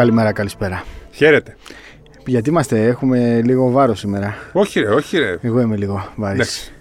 [0.00, 0.84] Καλημέρα, καλησπέρα.
[1.10, 1.56] Χαίρετε.
[2.26, 4.34] Γιατί είμαστε, έχουμε λίγο βάρος σήμερα.
[4.52, 5.36] Όχι, ρε, όχι, ρε.
[5.40, 6.34] Εγώ είμαι λίγο βάρης.
[6.40, 6.72] Εντάξει.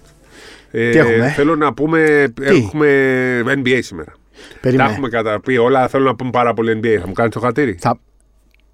[0.71, 2.27] Ε, Τι έχουμε; Θέλω να πούμε.
[2.41, 4.13] Έχουμε NBA σήμερα.
[4.61, 4.87] Περίμενε.
[4.87, 5.87] Τα έχουμε καταπεί όλα.
[5.87, 6.97] Θέλω να πούμε πάρα πολύ NBA.
[7.01, 7.99] Θα μου κάνεις το χατήρι; Θα...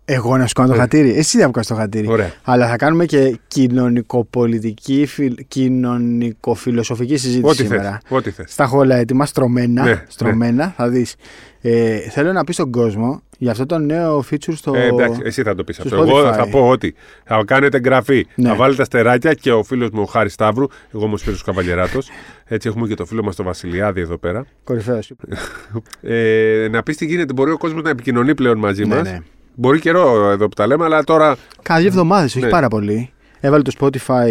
[0.05, 0.80] Εγώ να σου κάνω το Ναι.
[0.82, 1.18] χατήρι.
[1.18, 2.07] Εσύ δεν μου κάνεις το χατήρι.
[2.07, 2.32] Ωραία.
[2.43, 5.35] Αλλά θα κάνουμε και κοινωνικοπολιτική, φιλ...
[5.48, 7.91] κοινωνικοφιλοσοφική συζήτηση Ό,τι σήμερα.
[7.91, 8.18] θες.
[8.18, 8.52] Ό,τι θες.
[8.52, 9.84] Στα έχω όλα έτοιμα, στρωμένα.
[9.84, 11.16] Ναι, στρωμένα θα δεις.
[11.62, 14.75] Ε, θέλω να πεις στον κόσμο για αυτό το νέο feature στο.
[14.75, 15.95] Ε, εντάξει, εσύ θα το πεις στο αυτό.
[15.98, 16.34] Εγώ Spotify.
[16.35, 16.95] θα πω ότι
[17.26, 18.48] θα κάνετε εγγραφή, Ναι.
[18.49, 22.09] θα βάλετε αστεράκια και ο φίλος μου ο Χάρης Σταύρου, εγώ όμως Σπύρος Καβαλιεράτος.
[22.45, 24.45] Έτσι έχουμε και το φίλο μας το Βασιλιάδη εδώ πέρα.
[24.63, 25.12] Κορυφαίος.
[26.01, 29.04] Ε, να πεις τι γίνεται, μπορεί ο κόσμος να επικοινωνεί πλέον μαζί ναι, μας.
[29.12, 29.20] ναι.
[29.55, 31.35] Μπορεί καιρό εδώ που τα λέμε, αλλά τώρα.
[31.62, 32.51] Κάνα δύο εβδομάδες, όχι Ναι.
[32.51, 33.10] πάρα πολύ.
[33.40, 34.29] Έβαλε το Spotify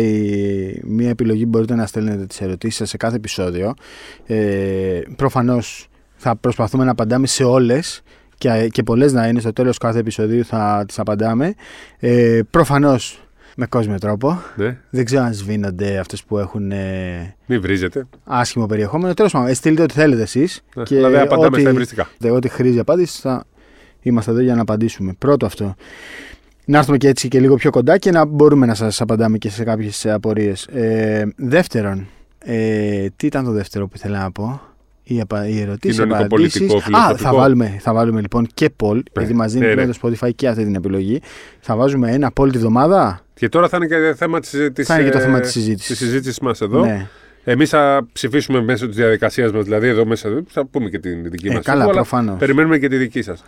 [0.85, 3.75] μία επιλογή που μπορείτε να στέλνετε τις ερωτήσεις σας σε κάθε επεισόδιο.
[4.27, 8.03] Ε, προφανώς θα προσπαθούμε να απαντάμε σε όλες
[8.39, 11.55] και, και πολλές να είναι στο τέλος κάθε επεισοδίου θα τις απαντάμε.
[11.99, 13.19] Ε, προφανώς
[13.57, 14.43] με κόσμιο τρόπο.
[14.57, 18.07] Ναι, Δεν ξέρω αν σβήνονται αυτές που έχουν ε, μην βρίζετε.
[18.25, 19.15] άσχημο περιεχόμενο.
[19.15, 20.61] Τέλος πάντων, ε, στείλτε ό,τι θέλετε εσείς.
[20.75, 22.09] Ναι, δηλαδή απαντάμε στα ευρυστικά.
[22.19, 23.45] Δε, Ό,τι χρήζει απάντησης θα
[24.01, 25.13] είμαστε εδώ για να απαντήσουμε.
[25.19, 25.75] Πρώτο αυτό.
[26.65, 29.51] Να έρθουμε και έτσι και λίγο πιο κοντά και να μπορούμε να σας απαντάμε και
[29.51, 30.67] σε κάποιες απορίες.
[30.67, 32.07] Ε, δεύτερον,
[32.39, 34.61] ε, τι ήταν το δεύτερο που ήθελα να πω;
[35.05, 35.49] Η, απα...
[35.49, 36.85] η ερωτήση, Κοινωνικοπολιτικό, απαντήσεις.
[36.85, 37.17] Α, φιλοσοφικό.
[37.17, 39.95] θα βάλουμε, θα βάλουμε λοιπόν και poll, γιατί μας δίνει ναι, πλέον ναι.
[39.95, 41.21] το Spotify και αυτή την επιλογή.
[41.61, 43.21] Θα βάζουμε ένα poll τη βδομάδα.
[43.35, 45.51] Και τώρα θα είναι και θέμα της, της, Θα είναι και το ε, θέμα της
[45.51, 45.87] συζήτησης.
[45.87, 46.85] της συζήτησης μας εδώ.
[46.85, 47.07] Ναι.
[47.45, 51.49] Εμείς θα ψηφίσουμε μέσω της διαδικασίας μας, δηλαδή εδώ μέσα θα πούμε και την δική
[51.49, 52.39] Ε, μας καλά, ψήφο, αλλά προφανώς.
[52.39, 53.45] περιμένουμε και τη δική σας.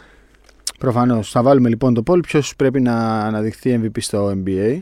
[0.79, 1.31] Προφανώς.
[1.31, 4.79] Θα βάλουμε λοιπόν το poll ποιος πρέπει να αναδειχθεί MVP στο NBA.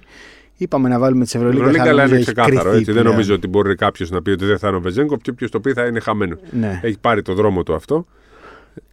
[0.56, 1.65] Είπαμε να βάλουμε τις Η Ευρωλίγα.
[1.65, 2.60] Ευρωλίγκα θα αλλά νομίζω είναι έχει ξεκάθαρο.
[2.60, 2.92] κρυφτεί Έτσι.
[2.92, 3.16] Δεν πλέον.
[3.16, 5.60] νομίζω ότι μπορεί κάποιος να πει ότι δεν θα είναι ο Βεζέγκοφ και όποιος το
[5.60, 6.38] πει θα είναι χαμένος.
[6.50, 6.81] Ναι.
[6.82, 8.06] Έχει πάρει το δρόμο του αυτό.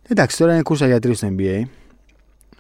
[0.08, 1.62] Εντάξει, τώρα είναι κούρσα για τρεις στο NBA.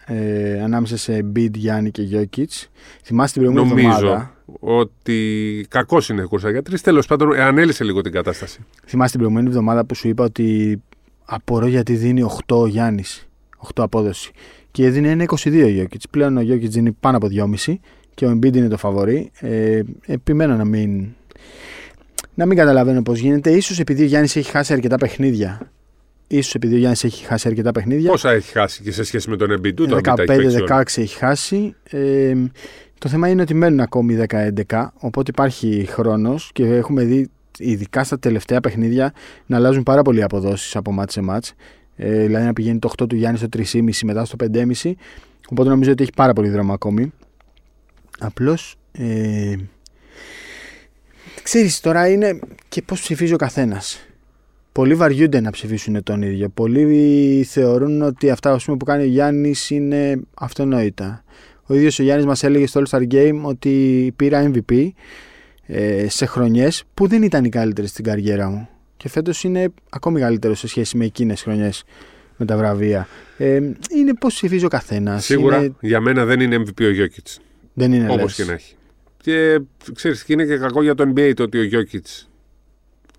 [0.06, 2.67] Ε, ανάμεσα σε Bid, Γιάννη και Jokic.
[3.03, 6.81] Θυμάστε την προηγούμενη Νομίζω εβδομάδα; ότι κακός είναι κούρσα για τρεις.
[6.81, 8.59] Τέλος πάντων, ε, ανέλησε λίγο την κατάσταση.
[8.85, 10.81] Θυμάστε την προηγούμενη εβδομάδα που σου είπα ότι
[11.25, 13.28] απορώ γιατί δίνει 8 ο Γιάννης.
[13.57, 14.31] 8 απόδοση.
[14.72, 16.01] Και δίνει 1,22 ο Jokic.
[16.09, 17.28] Πλέον ο Jokic δίνει πάνω από
[17.66, 17.73] 2,5
[18.14, 19.32] και ο Embiid είναι το φαβορή.
[19.40, 21.08] Ε, επιμένω να μην.
[22.34, 23.52] Να μην καταλαβαίνω πώς γίνεται.
[23.52, 25.72] Ίσως επειδή ο Γιάννης έχει χάσει αρκετά παιχνίδια.
[26.28, 28.10] Ίσως επειδή ο Γιάννης έχει χάσει αρκετά παιχνίδια.
[28.10, 30.62] Πόσα έχει χάσει και σε σχέση με τον Embiid του, το Embiid τα έχει παίξει
[30.62, 30.84] όλα.
[30.84, 31.76] 15-16 έχει χάσει.
[31.90, 32.34] Ε,
[32.98, 34.26] το θέμα είναι ότι μένουν ακόμη
[34.68, 39.14] 10-11, οπότε υπάρχει χρόνος και έχουμε δει ειδικά στα τελευταία παιχνίδια
[39.46, 41.54] να αλλάζουν πάρα πολλοί αποδόσεις από μάτς σε μάτς.
[41.96, 44.92] Ε, δηλαδή να πηγαίνει το 8 του Γιάννη στο 3,5 μετά στο 5,5.
[45.50, 47.14] Οπότε νομίζω ότι έχει πάρα πολύ δρόμο ακόμη.
[48.24, 49.56] Απλώς ε,
[51.44, 52.40] ξέρεις τώρα είναι
[52.70, 54.06] και πώς ψηφίζει ο καθένας.
[54.72, 56.50] Πολλοί βαριούνται να ψηφίσουν τον ίδιο.
[56.50, 61.24] Πολλοί θεωρούν ότι αυτά ας πούμε, που κάνει ο Γιάννης είναι αυτονόητα.
[61.66, 64.90] Ο ίδιος ο Γιάννης μας έλεγε στο All-Star Game ότι πήρα MVP
[65.66, 68.70] ε, σε χρονιές που δεν ήταν οι καλύτερες στην καριέρα μου.
[68.98, 71.84] Και φέτος είναι ακόμη καλύτερο σε σχέση με εκείνες χρονιές
[72.38, 73.08] με τα βραβεία.
[73.38, 73.56] Ε,
[73.96, 75.26] είναι πώς ψηφίζει ο καθένας.
[75.26, 77.42] Σίγουρα Είναι, για μένα δεν είναι MVP ο Jokic.
[77.74, 78.36] Δεν είναι Όπως λες.
[78.36, 78.76] και να έχει.
[79.18, 79.62] Και
[79.94, 82.26] ξέρεις, και είναι και κακό για το NBA το ότι ο Jokic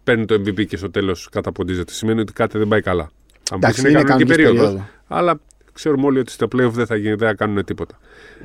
[0.04, 1.92] παίρνει το MVP και στο τέλος καταποντίζεται.
[1.92, 3.10] Σημαίνει ότι κάτι δεν πάει καλά.
[3.42, 4.88] Θα μου πεις, Εντάξει, είναι κανονική περίοδος, περίοδο.
[5.06, 5.40] Αλλά
[5.72, 7.98] ξέρουμε όλοι ότι στο playoff δεν θα, γίνει, δεν θα κάνουν τίποτα.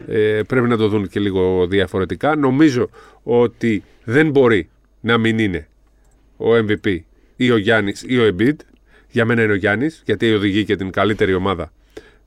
[0.08, 2.36] Ε, πρέπει να το δουν και λίγο διαφορετικά.
[2.36, 2.90] Νομίζω
[3.24, 4.70] ότι δεν μπορεί
[5.02, 5.68] να μην είναι
[6.38, 7.00] ο MVP
[7.36, 8.56] ή ο Γιάννης ή ο Embiid.
[9.10, 11.72] Για μένα είναι ο Γιάννης, γιατί οδηγεί και την καλύτερη ομάδα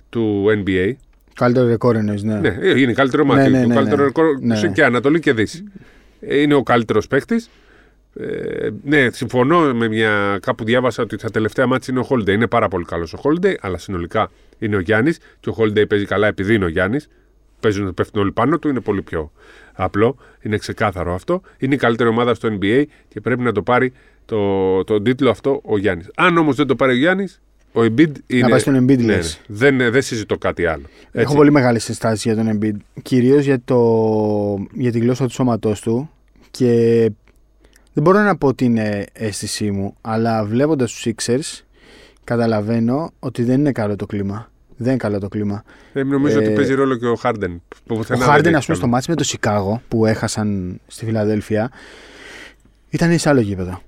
[0.09, 0.93] του NBA.
[1.41, 2.35] Καλύτερο ρεκόρ εννοείς, ναι.
[2.41, 3.41] Ναι, ε, είναι η καλύτερη ομάδα.
[3.41, 3.53] Ναι, του.
[3.53, 4.07] ναι, το ναι, καλύτερο ναι.
[4.07, 4.57] ρεκόρ Ναι.
[4.57, 5.65] σε και Ανατολή και Δύση.
[6.21, 7.51] Ε, Είναι ο καλύτερος παίκτης.
[8.15, 10.39] Ε, ναι, συμφωνώ με μια.
[10.43, 12.29] Κάπου διάβασα ότι τα τελευταία μάτια είναι ο Holiday.
[12.29, 16.05] Είναι πάρα πολύ καλός ο Holiday, αλλά συνολικά είναι ο Γιάννης και ο Holiday παίζει
[16.05, 17.09] καλά επειδή είναι ο Γιάννης.
[17.61, 19.33] Παίζουν, πέφτουν όλοι πάνω του, είναι πολύ πιο
[19.73, 20.17] απλό.
[20.41, 21.41] Είναι ξεκάθαρο αυτό.
[21.59, 23.93] Είναι η καλύτερη ομάδα στο NBA και πρέπει να το πάρει
[24.25, 26.11] το, τον τίτλο αυτό ο Γιάννης.
[26.17, 27.41] Αν όμως δεν το πάρει ο Γιάννης,
[27.73, 28.49] ο Embiid είναι.
[28.49, 29.41] πάει στον Embiid, ναι, λες.
[29.47, 29.57] ναι.
[29.57, 30.83] δεν, δεν συζητώ κάτι άλλο.
[31.13, 31.35] Έχω Έτσι.
[31.35, 32.77] πολύ μεγάλη συστάση για τον Embiid.
[33.03, 33.79] Κυρίως για, το...
[34.73, 36.11] για τη γλώσσα του σώματός του.
[36.51, 36.67] Και
[37.93, 41.65] δεν μπορώ να πω ότι είναι αίσθησή μου, αλλά βλέποντας τους Sixers,
[42.25, 44.51] καταλαβαίνω ότι δεν είναι καλό το κλίμα.
[44.77, 45.63] Δεν είναι καλό το κλίμα.
[45.93, 47.63] Ε, νομίζω Ε, ότι παίζει ρόλο και ο Χάρντεν.
[47.89, 51.71] Ο Χάρντεν, ας πούμε, στο μάτς με το Σικάγο που έχασαν στη Φιλαδέλφια,
[52.91, 53.81] ήταν σε άλλο γήπεδο.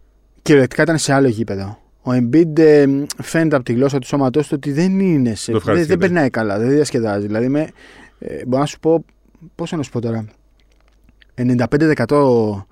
[0.43, 1.82] Κυριολεκτικά ήταν σε άλλο γήπεδο.
[2.03, 2.87] Ο Embiid ε,
[3.23, 5.53] φαίνεται από τη γλώσσα του σώματός του ότι δεν είναι σε.
[5.53, 5.97] Το Δεν, δεν ευχαριστιέται.
[6.07, 7.27] περνάει καλά, δεν διασκεδάζει.
[7.27, 7.69] Δηλαδή, με,
[8.19, 9.05] ε, μπορώ να σου πω.
[9.55, 10.25] Πόσο να σου πω τώρα.
[11.35, 12.65] 95%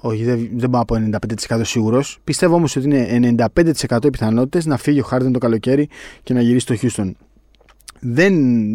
[0.00, 0.96] όχι, δεν, δεν πάω από
[1.48, 2.18] 95% σίγουρος.
[2.24, 3.34] Πιστεύω όμως ότι είναι
[3.88, 5.88] 95% οι πιθανότητες να φύγει ο Χάρντεν το καλοκαίρι
[6.22, 7.10] και να γυρίσει στο Houston.
[8.00, 8.34] Δεν,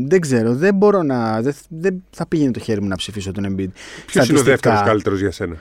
[0.09, 1.41] δεν ξέρω, δεν μπορώ να.
[1.41, 3.69] Δεν, δεν θα πήγαινε το χέρι μου να ψηφίσω τον Embiid.
[4.05, 5.55] Ποιος είναι ο Στατιστικά, δεύτερος καλύτερος για σένα;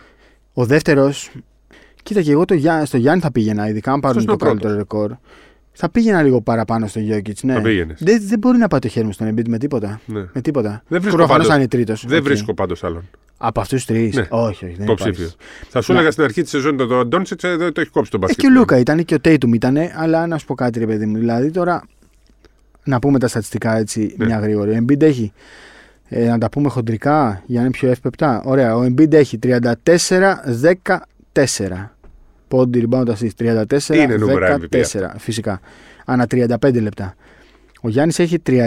[0.53, 1.31] Ο δεύτερος.
[2.11, 4.53] Κοίτα και εγώ το, Γιά- στο Γιάννη θα πήγαινα, ειδικά αν πάρουν Αυτός το είναι
[4.53, 5.13] ο καλύτερο ρεκόρ.
[5.73, 7.53] Θα πήγαινα λίγο παραπάνω στο Jokic, ναι.
[7.55, 7.99] Θα πήγαινες.
[8.03, 10.01] Δεν, δεν μπορεί να πάει το χέρι μου στον Embiid με τίποτα.
[10.07, 10.25] Ναι.
[10.33, 10.83] Με τίποτα.
[10.89, 12.05] Δεν βρίσκω Προφανώς πάντως- θα είναι τρίτος.
[12.07, 14.27] Δεν βρίσκω πάντως άλλον Από αυτούς του τρεις; Ναι.
[14.31, 14.75] Όχι, όχι.
[14.75, 15.13] Δεν υποψήφιο.
[15.25, 15.37] υπάρχει.
[15.69, 15.99] Θα σου Να.
[15.99, 18.45] έλεγα στην αρχή της σεζόν το, το Ντόνσιτς δεν το έχει κόψει τον Ε, μπασκετ.
[18.45, 21.07] και ο Λούκα ήταν και ο Τέιτουμ ήταν, αλλά να σου πω κάτι, ρε παιδί
[21.07, 21.19] μου.
[21.19, 21.83] Δηλαδή τώρα
[22.85, 24.25] να πούμε τα στατιστικά έτσι Ναι.
[24.25, 24.71] μια γρήγορη.
[24.71, 25.33] Ο Embiid έχει.
[26.09, 28.43] Ε, να τα πούμε χοντρικά για να είναι πιο εύπεπτα.
[28.45, 28.77] Ωραία.
[28.77, 31.95] Ο Embiid έχει 34-14.
[32.51, 34.83] Πόντι rebound assist 34 Είναι νούμερα MVP 14
[35.17, 35.61] φυσικά.
[36.05, 37.15] Ανά 35 λεπτά.
[37.81, 38.59] Ο Γιάννης έχει 31-12-6.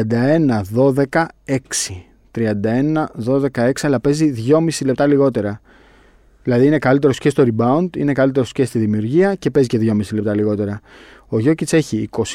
[2.38, 5.62] 31-12-6 αλλά παίζει 2,5 λεπτά λιγότερα.
[6.44, 10.14] Δηλαδή είναι καλύτερος και στο rebound, είναι καλύτερος και στη δημιουργία και παίζει και 2,5
[10.14, 10.80] λεπτά λιγότερα.
[11.28, 12.30] Ο Γιώκητς έχει 25-12-10.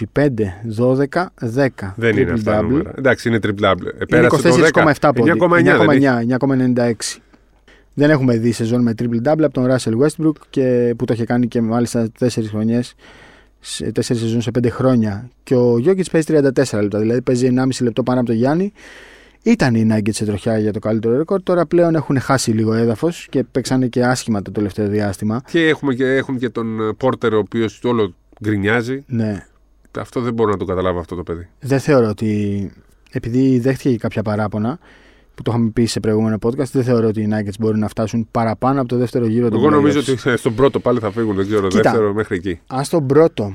[1.97, 2.69] Δεν είναι αυτά τα Triple-double.
[2.69, 2.93] νούμερα.
[2.99, 3.81] Εντάξει, είναι triple double.
[3.81, 5.11] Είναι Πέρασε το 24,7 10.
[5.15, 5.31] πόντι.
[5.31, 6.05] 9,9 δεν έχει.
[6.05, 7.21] 9,9, 9,96.
[7.99, 11.25] Δεν έχουμε δει σεζόν με triple double από τον Russell Westbrook και που το είχε
[11.25, 12.95] κάνει και μάλιστα 4 χρονιές.
[13.61, 15.29] Σε 4 σεζόν σε 5 χρόνια.
[15.43, 16.99] Και ο Γιώκητ παίζει 34 λεπτά.
[16.99, 18.73] Δηλαδή παίζει 1,5 λεπτό πάνω από τον Γιάννη.
[19.43, 21.43] Ήταν οι Nuggets σε τροχιά για το καλύτερο ρεκόρ.
[21.43, 25.43] Τώρα πλέον έχουν χάσει λίγο έδαφος και παίξανε και άσχημα το τελευταίο διάστημα.
[25.47, 29.05] Και έχουμε και, έχουν και τον Πόρτερ ο οποίος όλο γκρινιάζει.
[29.07, 29.47] Ναι.
[29.99, 31.49] Αυτό δεν μπορώ να το καταλάβω αυτό το παιδί.
[31.61, 32.73] Δεν θεωρώ ότι.
[33.13, 34.79] Επειδή δέχτηκε και κάποια παράπονα
[35.39, 38.29] που το είχαμε πει σε προηγούμενο podcast, δεν θεωρώ ότι οι Nuggets μπορούν να φτάσουν
[38.31, 41.37] παραπάνω από το δεύτερο γύρο του Εγώ νομίζω ότι στον πρώτο πάλι θα φύγουν.
[41.37, 41.83] Δεν ξέρω, Κοίτα.
[41.83, 42.61] δεύτερο μέχρι εκεί.
[42.67, 43.55] Α τον πρώτο.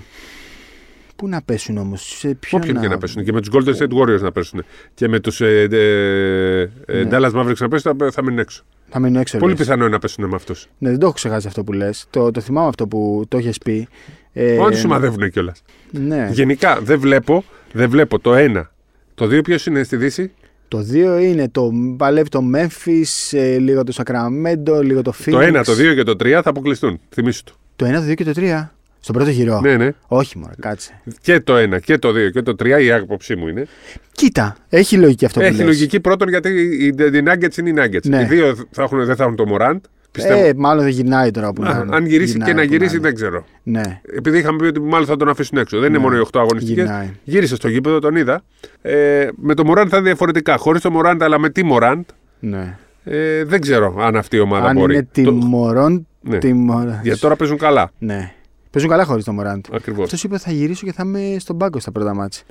[1.16, 3.24] Πού να πέσουν όμως, σε ποιον Όποιον και να πέσουν.
[3.24, 4.64] Και με τους Golden State Warriors να πέσουν.
[4.94, 7.10] Και με τους ε, ε, ε, Ναι.
[7.12, 8.64] Dallas Mavericks να πέσουν, θα, θα μείνουν έξω.
[8.90, 9.38] Θα μείνω έξω.
[9.38, 9.62] Πολύ λες.
[9.62, 10.68] πιθανό είναι να πέσουν με αυτούς.
[10.78, 12.06] Ναι, δεν το έχω ξεχάσει αυτό που λες.
[12.10, 13.88] Το, το θυμάμαι αυτό που το έχει πει.
[14.34, 15.62] Ε, Όλοι του μαδεύουν κιόλας.
[15.92, 16.30] Ναι.
[16.32, 18.72] Γενικά δεν βλέπω, δεν βλέπω το ένα.
[19.16, 20.32] Το δύο ποιος είναι στη Δύση;
[20.74, 25.32] Το 2 είναι το παλεύει το Memphis, ε, λίγο το Sacramento, λίγο το Phoenix.
[25.32, 27.00] Το ένα, το δύο και το τρία θα αποκλειστούν.
[27.10, 27.52] Θυμήσου το.
[27.76, 28.70] Το 1, το 2 και το 3.
[29.00, 29.60] Στον πρώτο γύρο.
[29.62, 29.90] Ναι, ναι.
[30.08, 31.02] Όχι, μόνο κάτσε.
[31.22, 33.68] Και το ένα και το δύο και το τρία η άποψή μου είναι.
[34.12, 35.66] Κοίτα, έχει λογική αυτό που Έχει λες.
[35.66, 38.04] λογική πρώτον γιατί οι, οι Nuggets είναι οι Nuggets.
[38.08, 38.22] Ναι.
[38.22, 39.80] Οι δύο θα έχουν, δεν θα έχουν το Morant.
[40.14, 40.46] Πιστεύω.
[40.46, 41.96] Ε, μάλλον δεν γυρνάει τώρα που Α, να είναι.
[41.96, 43.04] αν γυρίσει Γυρνάει και να που γυρίσει είναι.
[43.04, 43.46] δεν ξέρω.
[43.64, 45.80] Ναι, Επειδή είχαμε πει ότι μάλλον θα τον αφήσουν έξω.
[45.80, 45.98] Δεν Ναι.
[45.98, 46.84] είναι μόνο οι 8 αγωνιστικές.
[46.84, 47.10] γυρνάει.
[47.24, 48.44] Γύρισε στο γήπεδο, τον είδα.
[48.82, 50.58] Ε, με το Morant θα είναι διαφορετικά.
[50.58, 52.02] Χωρίς το Morant, αλλά με τι Morant.
[52.40, 52.78] Ναι.
[53.04, 54.94] Ε, δεν ξέρω αν αυτή η ομάδα Αν μπορεί.
[54.94, 56.08] είναι Το- τιμωρών.
[56.22, 56.38] Ναι.
[56.38, 57.00] τιμωρών.
[57.04, 57.92] Για τώρα παίζουν καλά.
[58.00, 58.32] Ναι.
[58.72, 59.66] Παίζουν καλά χωρίς τον Μωράντ.
[59.74, 60.04] Ακριβώς.
[60.04, 62.42] Αυτός είπε θα γυρίσω και θα είμαι στον πάγκο στα πρώτα μάτια.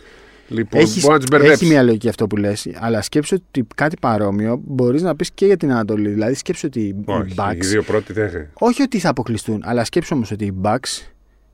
[0.52, 1.66] Λοιπόν, Έχεις, μπορεί να του έχει μπερδέψει.
[1.66, 5.56] μια λογική αυτό που λες, αλλά σκέψου ότι κάτι παρόμοιο μπορείς να πεις και για
[5.56, 6.08] την Ανατολή.
[6.08, 7.56] Δηλαδή σκέψου ότι οι Όχι, οι Bucks.
[7.60, 8.46] δύο πρώτοι δεν έχουν.
[8.52, 11.06] Όχι ότι θα αποκλειστούν, αλλά σκέψου όμως ότι οι Bucks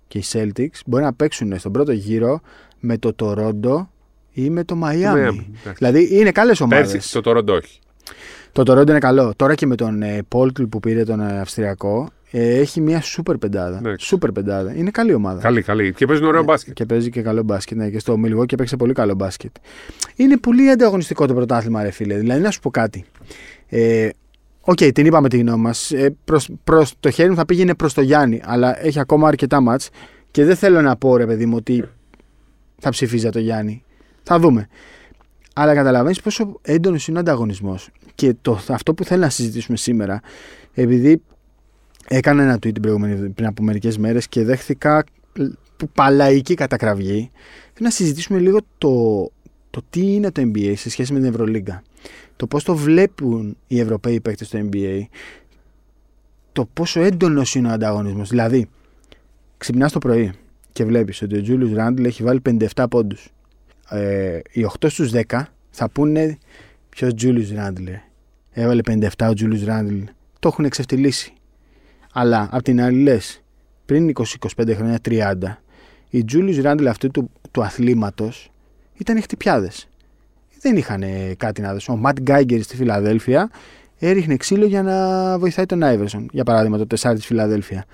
[0.08, 2.40] και οι Celtics μπορεί να παίξουν στον πρώτο γύρο
[2.80, 3.86] με το Toronto
[4.32, 4.92] ή με το Miami.
[5.14, 5.42] Ναι, εντάξει.
[5.78, 6.90] Δηλαδή είναι καλές ομάδες.
[6.92, 7.78] Πέρσι το Toronto όχι.
[8.52, 9.32] Το Toronto είναι καλό.
[9.36, 13.36] Τώρα και με τον ε, Πόλτλ που πήρε τον ε, Αυστριακό ε, έχει μια σούπερ
[13.36, 13.80] πεντάδα.
[13.80, 13.94] Ναι.
[13.98, 14.74] Σούπερ πεντάδα.
[14.74, 15.40] Είναι καλή ομάδα.
[15.40, 15.92] Καλή, καλή.
[15.92, 16.74] Και παίζουν ωραίο Ναι, μπάσκετ.
[16.74, 17.76] Και παίζει και καλό μπάσκετ.
[17.76, 19.54] Ναι, και το Milwaukee παίζει πολύ καλό μπάσκετ.
[20.16, 22.18] Είναι πολύ ανταγωνιστικό το πρωτάθλημα, ρε φίλε.
[22.18, 23.04] Δηλαδή, να σου πω κάτι.
[23.68, 24.08] Ε,
[24.70, 25.90] Οκ, την είπαμε τη γνώμη μας.
[25.90, 29.60] Ε, προς, προς το χέρι μου θα πήγαινε προς το Γιάννη, αλλά έχει ακόμα αρκετά
[29.60, 29.90] ματς
[30.30, 31.84] και δεν θέλω να πω, ρε παιδί μου, ότι
[32.78, 33.84] θα ψηφίζει το Γιάννη.
[34.22, 34.68] Θα δούμε.
[35.54, 37.90] Αλλά καταλαβαίνεις πόσο έντονος είναι ο ανταγωνισμός.
[38.14, 40.20] Και το, αυτό που θέλω να συζητήσουμε σήμερα,
[40.74, 41.22] επειδή
[42.08, 45.04] έκανα ένα tweet την προηγούμενη, πριν από μερικές μέρες και δέχθηκα
[45.76, 47.30] που παλαϊκή κατακραυγή.
[47.72, 49.22] Θέλω να συζητήσουμε λίγο το,
[49.70, 51.82] το τι είναι το NBA σε σχέση με την Ευρωλίγκα.
[52.36, 55.02] Το πώς το βλέπουν οι Ευρωπαίοι παίκτες στο NBA.
[56.52, 58.28] Το πόσο έντονος είναι ο ανταγωνισμός.
[58.28, 58.68] Δηλαδή,
[59.58, 60.32] ξυπνάς το πρωί
[60.72, 62.40] και βλέπεις ότι ο Τζούλιους Ράντλ έχει βάλει
[62.74, 63.28] 57 πόντους.
[63.88, 66.38] Ε, οι 8 στους 10 θα πούνε
[66.88, 67.86] ποιος Τζούλιους Ράντλ.
[68.50, 69.98] Έβαλε 57 ο Τζούλιους Ράντλ.
[70.38, 71.32] Το έχουν εξευτελίσει.
[72.20, 73.42] Αλλά απ' την άλλη λες,
[73.86, 75.34] πριν 20-25 χρόνια, 30,
[76.10, 78.50] οι Τζούλιους Ράντλ αυτού του, του αθλήματος
[78.94, 79.88] ήταν χτυπιάδες.
[80.60, 81.02] Δεν είχαν
[81.36, 81.94] κάτι να δώσουν.
[81.94, 83.50] Ο Ματ Γκάιγκερ στη Φιλαδέλφια
[83.98, 86.28] έριχνε ξύλο για να βοηθάει τον Άιβερσον.
[86.32, 87.84] Για παράδειγμα, το τεσάρι της Φιλαδέλφια.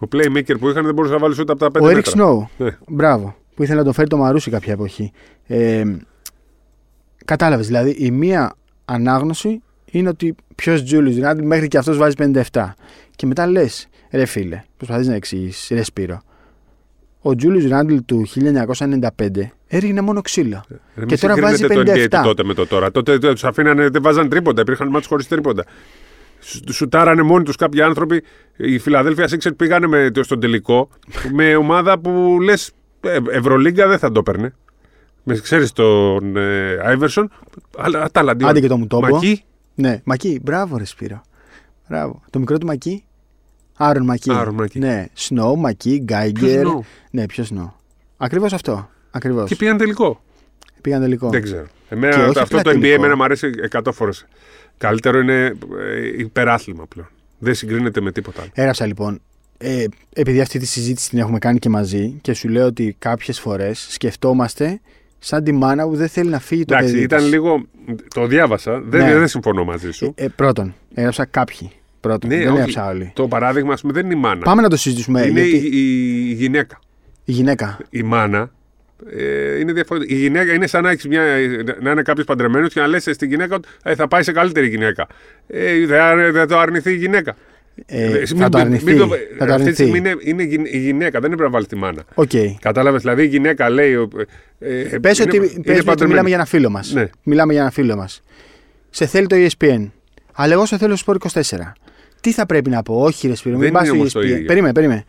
[0.00, 2.12] Ο playmaker που είχαν δεν μπορούσε να βάλει ούτε από τα 5 Ο Eric μέτρα.
[2.16, 2.64] Snow.
[2.64, 2.76] Ναι.
[2.88, 3.36] Μπράβο.
[3.54, 5.12] Που ήθελε να τον φέρει το Μαρούσι κάποια εποχή.
[5.46, 5.84] Ε,
[7.24, 7.66] Κατάλαβες.
[7.66, 12.14] Δηλαδή, η μία ανάγνωση είναι ότι ποιος Τζούλιου Ράντλ μέχρι και αυτός βάζει
[12.50, 12.74] 57.
[13.16, 16.20] Και μετά λες, ρε φίλε, προσπαθείς να εξηγήσεις, ρε Σπύρο.
[17.20, 19.08] Ο Τζούλιου Ράντλ του 1995
[19.66, 20.64] έριχνε μόνο ξύλο.
[20.68, 22.08] Ρε, Και μη τώρα βάζει συγκρίνετε 57.
[22.08, 22.90] Το NBA τότε με το τώρα.
[22.90, 24.60] Τότε τους αφήνανε, δεν βάζαν τρίποντα.
[24.60, 25.64] Υπήρχαν μάτς χωρίς τρίποντα.
[26.40, 28.22] Σου- Σουτάρανε μόνοι τους κάποιοι άνθρωποι.
[28.56, 30.88] Η Φιλαδέλφια Sixers πήγανε με, στον τελικό
[31.32, 32.70] με ομάδα που λες
[33.32, 34.54] Ευρωλίγκα δεν θα το έπαιρνε.
[35.22, 37.30] Με ξέρεις τον ε, Άιβερσον,
[37.78, 38.46] αλλά τα άλλα δύο.
[38.48, 39.08] Άντε και το Μουτόμπο.
[39.08, 39.42] Μακί,
[39.74, 41.22] Ναι, Μακί, μπράβο ρε Σπύρο.
[41.88, 42.22] Μπράβο.
[42.30, 43.04] Το μικρό του Μακί.
[43.76, 44.30] Άρον Μακί.
[44.32, 44.78] Άρον Μακί.
[44.78, 46.60] Ναι, Σνόου, Μακί, Γκάιγκερ.
[46.60, 46.86] Ποιος Snow?
[47.10, 47.72] Ναι, ποιος Σνόου.
[48.16, 48.90] Ακριβώς αυτό.
[49.10, 49.48] Ακριβώς.
[49.48, 50.22] και πήγαν τελικό.
[50.80, 51.28] Πήγαν τελικό.
[51.28, 51.64] Δεν ξέρω.
[51.64, 52.94] Και Εμένα, όχι αυτό απλά το NBA τελικό.
[52.94, 54.26] εμένα μου αρέσει 100 φορές.
[54.78, 57.08] Καλύτερο είναι ε, υπεράθλημα πλέον.
[57.38, 58.50] Δεν συγκρίνεται με τίποτα άλλο.
[58.54, 59.20] Έγραψα λοιπόν.
[59.58, 63.40] Ε, επειδή αυτή τη συζήτηση την έχουμε κάνει και μαζί και σου λέω ότι κάποιες
[63.40, 64.80] φορές σκεφτόμαστε
[65.24, 67.04] σαν τη μάνα που δεν θέλει να φύγει το Εντάξει, παιδί.
[67.04, 67.28] ήταν της.
[67.30, 67.66] λίγο.
[68.14, 68.80] Το διάβασα.
[68.84, 69.18] Δεν, Ναι.
[69.18, 70.12] δεν συμφωνώ μαζί σου.
[70.16, 71.70] Ε, πρώτον, έγραψα κάποιοι.
[72.00, 72.54] Πρώτον, Ναι, δεν όχι.
[72.56, 73.10] έγραψα όλοι.
[73.14, 74.40] Το παράδειγμα, ας πούμε, δεν είναι η μάνα.
[74.42, 75.20] Πάμε να το συζητήσουμε.
[75.26, 76.78] είναι γιατί η, η- η γυναίκα.
[77.24, 77.78] η γυναίκα.
[77.90, 78.50] Η μάνα
[79.16, 80.14] ε, είναι διαφορετική.
[80.14, 81.22] Η γυναίκα είναι σαν να, έχεις μια,
[81.80, 84.68] να είναι κάποιος παντρεμένος και να λες στη γυναίκα ότι ε, θα πάει σε καλύτερη
[84.68, 85.06] γυναίκα.
[85.46, 87.36] Ε, δεν θα το αρνηθεί η γυναίκα.
[87.86, 88.84] Ε, Ε, θα μην- το μην- αρνηθεί.
[88.84, 89.72] μην το- θα το Αυτή τη αρνηθεί.
[89.74, 92.02] στιγμή είναι, είναι γυ- η γυναίκα, δεν πρέπει να βάλει τη μάνα.
[92.14, 92.30] Οκ.
[92.60, 93.92] Κατάλαβες, δηλαδή η γυναίκα λέει.
[94.58, 96.08] Ε, ε, Πες είναι- ότι, είναι πες ότι παντρεμένη.
[96.08, 96.92] μιλάμε για ένα φίλο μας.
[96.92, 97.08] Ναι.
[97.22, 98.22] Μιλάμε για ένα φίλο μας.
[98.90, 99.90] Σε θέλει το E ESPN.
[100.32, 101.72] Αλλά εγώ σε θέλω στο Sport 24.
[102.20, 104.20] Τι θα πρέπει να πω, Όχι, ρε Σπύρο, μην Δεν πας είναι στο όμως το
[104.20, 104.26] ESPN.
[104.36, 104.46] ίδιο.
[104.46, 105.04] Περίμενε, περίμενε.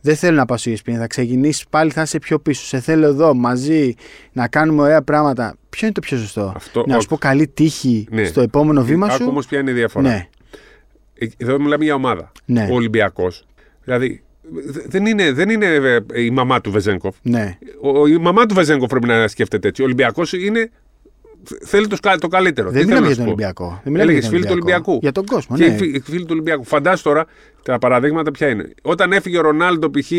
[0.00, 0.94] Δεν θέλω να πάω στο E ESPN.
[0.98, 2.64] Θα ξεκινήσεις πάλι, θα είσαι πιο πίσω.
[2.66, 3.94] Σε θέλω εδώ μαζί
[4.32, 5.56] να κάνουμε ωραία πράγματα.
[5.70, 8.24] Ποιο είναι το πιο σωστό; Αυτό- να σου πω καλή τύχη Ναι.
[8.24, 9.26] στο επόμενο βήμα Άκου σου.
[9.28, 10.08] όμως ποια είναι η διαφορά.
[10.08, 10.28] Ναι, Ε,
[11.36, 12.32] Εδώ μιλάμε για ομάδα.
[12.44, 12.68] Ναι.
[12.70, 13.44] Ο Ολυμπιακός.
[13.84, 17.16] Δηλαδή δε- δεν είναι, δεν είναι ε, η μαμά του Βεζέγκοφ.
[17.22, 17.58] ναι.
[17.80, 19.82] Ο, η μαμά του Βεζέγκοφ πρέπει να σκέφτεται έτσι.
[19.82, 20.70] Ο Ολυμπιακός είναι.
[21.64, 22.70] Θέλει το, σκα- το καλύτερο.
[22.70, 23.60] Δεν Τι μιλάμε θέλω για να τον σου πω.
[23.64, 23.80] Ολυμπιακό.
[23.82, 24.98] Δεν μιλάμε Έλεγες για τον φίλοι του Ολυμπιακού.
[25.02, 25.74] Για τον κόσμο, Και ναι.
[25.74, 26.64] οι φι- οι φίλοι του Ολυμπιακού.
[26.64, 27.26] Φαντάσου τώρα
[27.62, 28.70] τα παραδείγματα ποια είναι.
[28.82, 30.10] Όταν έφυγε ο Ρονάλντο π.χ.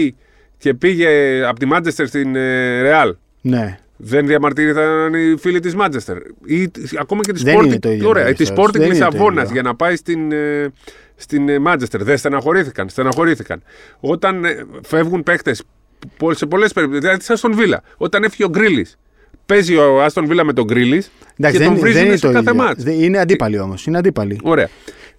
[0.57, 1.07] και πήγε
[1.45, 3.79] από τη Μάντσεστερ στην ε, Ρεάλ, ναι.
[3.97, 6.17] Δεν διαμαρτύρηθαν οι φίλοι της Μάντσεστερ.
[6.45, 8.65] Ή τ- ακόμα και της Δεν είναι το Sporting, ίδιο, ωραία, της Μέγιστος.
[8.65, 9.53] Sporting Δεν είναι το Λισαβόνας ίδιο.
[9.53, 10.67] για να πάει στην, ε,
[11.15, 12.03] στην ε, Μάντσεστερ.
[12.03, 12.89] Δεν στεναχωρήθηκαν.
[12.89, 13.61] Στεναχωρήθηκαν.
[13.99, 15.53] Όταν ε, φεύγουν παίχτε
[16.31, 18.87] σε πολλές περιπτώσεις, δηλαδή σαν στον Βίλα, όταν έφυγε ο Γκρίλη,
[19.45, 21.03] παίζει ο Άστον Βίλα με τον Γκρίλη
[21.37, 22.63] Εντάξει, και δεν, τον βρίζουν δεν είναι σε το κάθε ίδιο.
[22.63, 22.83] μάτς.
[22.83, 23.85] Δεν- Είναι αντίπαλοι όμως.
[23.85, 24.39] Είναι αντίπαλοι.
[24.43, 24.69] Ωραία.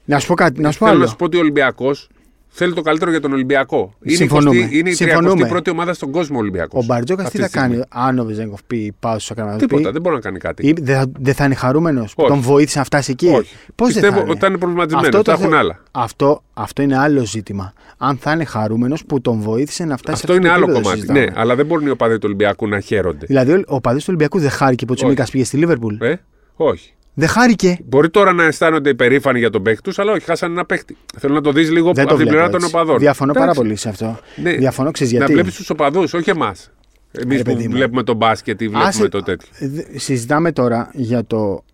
[0.04, 0.60] Να σου πω κάτι.
[0.60, 1.10] Να σου πω Θέλω να άλλο.
[1.10, 2.08] σου πω ότι ο Ολυμπιακός
[2.48, 3.94] θέλει το καλύτερο για τον Ολυμπιακό.
[4.02, 4.56] Είναι, Συμφωνούμε.
[4.56, 5.48] η 20 είναι η Συμφωνούμε.
[5.52, 6.82] 31η ομάδα στον κόσμο ο Ολυμπιακός.
[6.82, 9.56] Ο Μπαρτζόκα τι θα κάνει αν ο Βεζέγκοφ πει πάω στο Σακραμέντο.
[9.66, 10.66] Τίποτα, δεν μπορεί να κάνει κάτι.
[10.66, 12.32] Ή δεν θα, δεν θα είναι χαρούμενος; Που Όχι.
[12.32, 13.54] τον βοήθησε να φτάσει εκεί; Όχι.
[13.74, 15.06] Πώς δεν Πιστεύω θα είναι; ότι θα είναι προβληματισμένος.
[15.08, 15.82] Αυτό Θα το έχουν θε- άλλα.
[15.90, 17.72] Αυτό, αυτό είναι άλλο ζήτημα.
[17.98, 20.82] Αν θα είναι χαρούμενος που τον βοήθησε να φτάσει Αυτό σε είναι το άλλο επίπεδο,
[20.82, 21.00] κομμάτι.
[21.00, 21.24] συζητάμε.
[21.26, 23.26] Ναι, αλλά δεν μπορούν οι οπαδοί του Ολυμπιακού να χαίρονται.
[23.26, 26.20] Δηλαδή, ο, ο παδί του Ολυμπιακού δεν χάρηκε που ο Τσιμίκα πήγε στη Λίβερπουλ; Ε,
[26.56, 26.90] όχι.
[27.18, 27.78] Δεν χάρηκε.
[27.84, 30.96] Μπορεί τώρα να αισθάνονται υπερήφανοι για τον παίκτη τους, αλλά όχι, χάσανε ένα παίκτη.
[31.18, 32.76] Θέλω να το δεις λίγο Δεν από το την πλευρά βλέπω των έτσι.
[32.76, 32.98] οπαδών.
[32.98, 33.60] Διαφωνώ πάρα Εντάξει.
[33.62, 34.18] πολύ σε αυτό.
[34.36, 34.52] Ναι.
[34.52, 35.32] Διαφωνώ, ξέρεις Να γιατί.
[35.32, 36.70] βλέπεις τους οπαδούς, όχι εμάς.
[37.12, 37.74] Εμείς Ρε, που παιδί μου.
[37.74, 39.48] βλέπουμε τον μπάσκετ ή βλέπουμε Άσε- το τέτοιο.
[39.58, 41.64] Ε, δε- Συζητάμε τώρα για το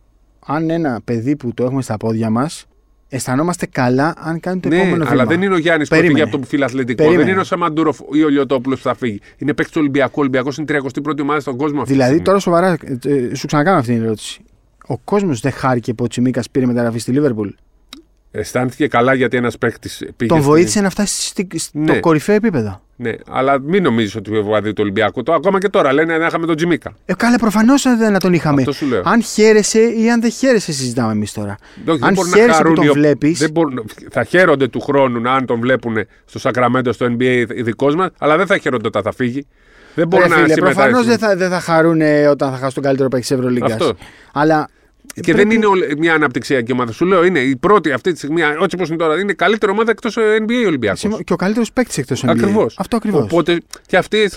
[0.46, 2.66] αν ένα παιδί που το έχουμε στα πόδια μας
[3.08, 5.24] αισθανόμαστε καλά αν κάνει το Ναι, επόμενο αλλά βήμα.
[5.24, 6.18] δεν είναι ο Γιάννης που Περίμενε.
[6.20, 6.96] έφυγε από το φιλαθλητικό.
[7.02, 7.22] Περίμενε.
[7.24, 9.20] Δεν είναι ο Σαμαντούροφ ή ο Λιωτόπουλος που θα φύγει.
[9.38, 10.12] Είναι παίκτης του Ολυμπιακού.
[10.16, 11.88] Ο Ολυμπιακός είναι 31η ομάδα στον κόσμο αυτή.
[11.88, 12.24] τη Δηλαδή, στιγμή.
[12.26, 14.40] τώρα σοβαρά, ε, ε, σου ξανακάνω αυτή την ερώτηση.
[14.86, 17.48] Ο κόσμος δεν χάρηκε που ο Τσιμίκας πήρε μεταγραφή στη Λίβερπουλ.
[18.34, 20.30] Αισθάνθηκε καλά γιατί ένας παίκτης πήγε.
[20.30, 22.00] Τον στη- βοήθησε να φτάσει στη- στο Ναι.
[22.00, 22.80] κορυφαίο επίπεδο.
[22.96, 25.22] Ναι, αλλά μην νομίζεις ότι ο βαδί του Ολυμπιακού.
[25.22, 26.92] Το, ακόμα και τώρα λένε να είχαμε τον Τζιμίκα.
[27.04, 28.60] Ε, καλά, προφανώς να τον είχαμε.
[28.60, 29.02] Αυτό σου λέω.
[29.04, 31.56] Αν χαίρεσαι ή αν δεν χαίρεσαι, συζητάμε εμείς τώρα.
[31.88, 33.32] Όχι, δεν αν μπορούν να χαίρεσαι που χαρούν τον οι ο- βλέπει.
[33.32, 38.10] δεν μπορούν- Θα χαίρονται του χρόνου αν τον βλέπουν στο Σακραμέντο, στο NBA ειδικός μας,
[38.18, 39.46] αλλά δεν θα χαίρονται όταν θα φύγει.
[39.94, 41.04] Δεν μπορούν να Προφανώ συμμετάσχουν.
[41.06, 43.72] δεν θα, δεν θα χαρούν ε, όταν θα χάσουν τον καλύτερο παίκτη της Ευρωλίγκας.
[43.72, 43.94] Αυτό.
[44.32, 44.68] Αλλά.
[45.14, 46.92] Και πρέπει- δεν είναι όλη- μια αναπτυξιακή ομάδα.
[46.92, 49.72] Σου λέω, είναι η πρώτη αυτή τη στιγμή, όχι όπως είναι τώρα, είναι η καλύτερη
[49.72, 50.98] ομάδα εκτός NBA Ολυμπιακός.
[51.00, 52.28] Συμφω- Και ο καλύτερος παίκτης εκτός NBA.
[52.30, 52.76] Ακριβώς.
[52.78, 53.22] Αυτό ακριβώς.
[53.22, 54.30] Οπότε και αυτή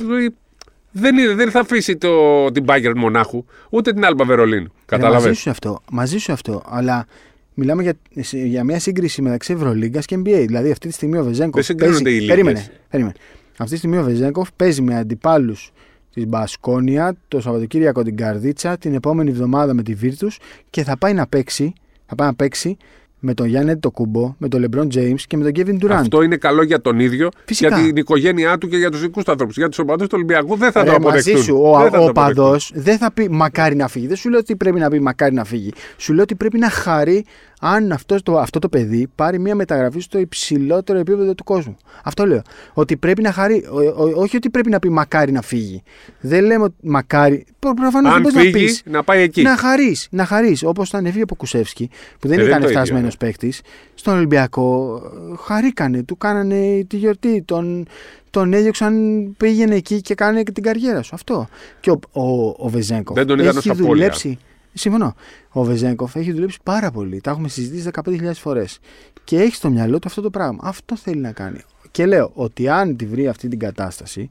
[0.91, 2.11] δεν, είναι, δεν θα αφήσει το,
[2.51, 4.67] την Bayern Μονάχου, ούτε την Άλμπα Βερολίνου.
[4.85, 5.27] Κατάλαβε.
[5.27, 5.81] Μαζί σου αυτό.
[5.91, 6.63] Μαζί σου αυτό.
[6.69, 7.05] Αλλά
[7.53, 7.93] μιλάμε για,
[8.31, 10.43] για μια σύγκριση μεταξύ Ευρωλίγκας και NBA.
[10.47, 11.65] Δηλαδή αυτή τη στιγμή ο Δεν Βεζέγκοφ.
[11.65, 12.17] συγκρίνονται παίζει...
[12.17, 12.35] οι λίγες.
[12.35, 13.15] περίμενε, περίμενε.
[13.57, 15.71] Αυτή τη στιγμή ο Βεζέγκοφ παίζει με αντιπάλους
[16.13, 20.37] της Μπασκόνια το Σαββατοκύριακο την Καρδίτσα, την επόμενη εβδομάδα με τη Βίρτους
[20.69, 21.73] και θα πάει να παίξει,
[22.05, 22.77] θα πάει να παίξει
[23.19, 25.99] με τον Γιάννη το Κουμπό, με τον Λεμπρόν Τζέιμς και με τον Κέβιν Ντουράντ.
[25.99, 27.77] Αυτό είναι καλό για τον ίδιο, Φυσικά.
[27.77, 29.51] για την οικογένειά του και για τους δικούς του ανθρώπου.
[29.55, 31.33] Για τους οπαδούς του Ολυμπιακού δεν θα το Ρε, αποδεχτούν.
[31.33, 32.13] μαζί σου, ο, Δεν θα ο το αποδεχτούν.
[32.13, 34.07] παδό δεν θα πει μακάρι να φύγει.
[34.07, 35.71] Δεν σου λέω ότι πρέπει να πει μακάρι να φύγει.
[35.97, 37.25] Σου λέω ότι πρέπει να χαρεί
[37.59, 41.77] αν αυτός το, αυτό το παιδί πάρει μια μεταγραφή στο υψηλότερο επίπεδο του κόσμου.
[42.03, 42.41] Αυτό λέω.
[42.73, 43.65] Ότι πρέπει να χαρεί.
[43.71, 45.83] Ο- ο- όχι ότι πρέπει να πει μακάρι να φύγει.
[46.19, 47.45] Δεν λέμε ότι μακάρι.
[47.59, 48.81] Προφανώς δεν Αν μπορείς να φύγει, πεις.
[48.85, 49.41] να πάει εκεί.
[49.41, 50.07] Να χαρείς.
[50.11, 50.63] Να χαρείς.
[50.63, 53.27] Όπως όταν έφυγε από Κουσεύσκι, που δεν Ε, δεν ήταν είναι το ίδιο, φτασμένο ναι.
[53.27, 53.61] παίκτης,
[53.93, 55.01] στον Ολυμπιακό
[55.33, 56.03] ε, χαρήκανε.
[56.03, 57.41] Του κάνανε τη γιορτή.
[57.41, 57.87] Τον,
[58.29, 58.93] τον έδιωξαν,
[59.37, 61.15] πήγαινε εκεί και κάνε και την καριέρα σου.
[61.15, 61.47] Αυτό.
[61.79, 63.91] Και ο, ο, ο Βεζέγκοφ Δεν τον είδαν έχει ως απώλεια.
[63.93, 64.37] δουλέψει.
[64.77, 65.15] Συμφωνώ.
[65.49, 67.21] Ο Βεζέγκοφ έχει δουλέψει πάρα πολύ.
[67.21, 68.79] Τα έχουμε συζητήσει 15.000 φορές.
[69.23, 70.59] Και έχει στο μυαλό του αυτό το πράγμα.
[70.61, 71.59] Αυτό θέλει να κάνει.
[71.91, 74.29] Και λέω ότι αν τη βρει αυτή την κατάσταση,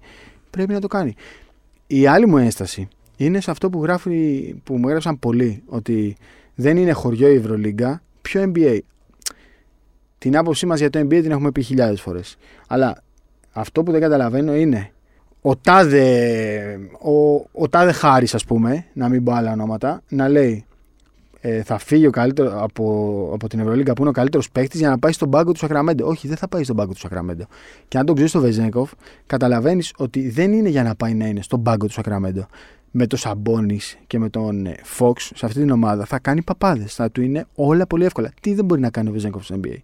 [0.51, 1.15] πρέπει να το κάνει.
[1.87, 6.17] Η άλλη μου ένσταση είναι σε αυτό που, γράφει, που μου έγραψαν πολλοί, ότι
[6.55, 8.79] δεν είναι χωριό η Ευρωλίγκα, πιο NBA.
[10.19, 12.37] Την άποψή μας για το NBA την έχουμε πει χιλιάδες φορές.
[12.69, 13.03] Αλλά
[13.53, 14.93] αυτό που δεν καταλαβαίνω είναι
[15.47, 20.65] ο τάδε, ο, ο τάδε Χάρης ας πούμε, να μην πω άλλα ονόματα, να λέει
[21.41, 24.89] ε, θα φύγει ο καλύτερο, από, από την Ευρωλίγκα που είναι ο καλύτερος παίκτης για
[24.89, 26.07] να πάει στον πάγκο του Σακραμέντο.
[26.07, 27.45] Όχι, δεν θα πάει στον πάγκο του Σακραμέντο.
[27.89, 28.93] Και αν τον ξέρεις στο Βεζέγκοφ,
[29.27, 32.47] καταλαβαίνεις ότι δεν είναι για να πάει να είναι στον πάγκο του Σακραμέντο.
[32.91, 36.95] Με τον Σαμπόνι και με τον Φόξ σε αυτή την ομάδα θα κάνει παπάδες.
[36.95, 38.33] Θα του είναι όλα πολύ εύκολα.
[38.41, 39.77] Τι δεν μπορεί να κάνει ο Βεζέγκοφ στο NBA.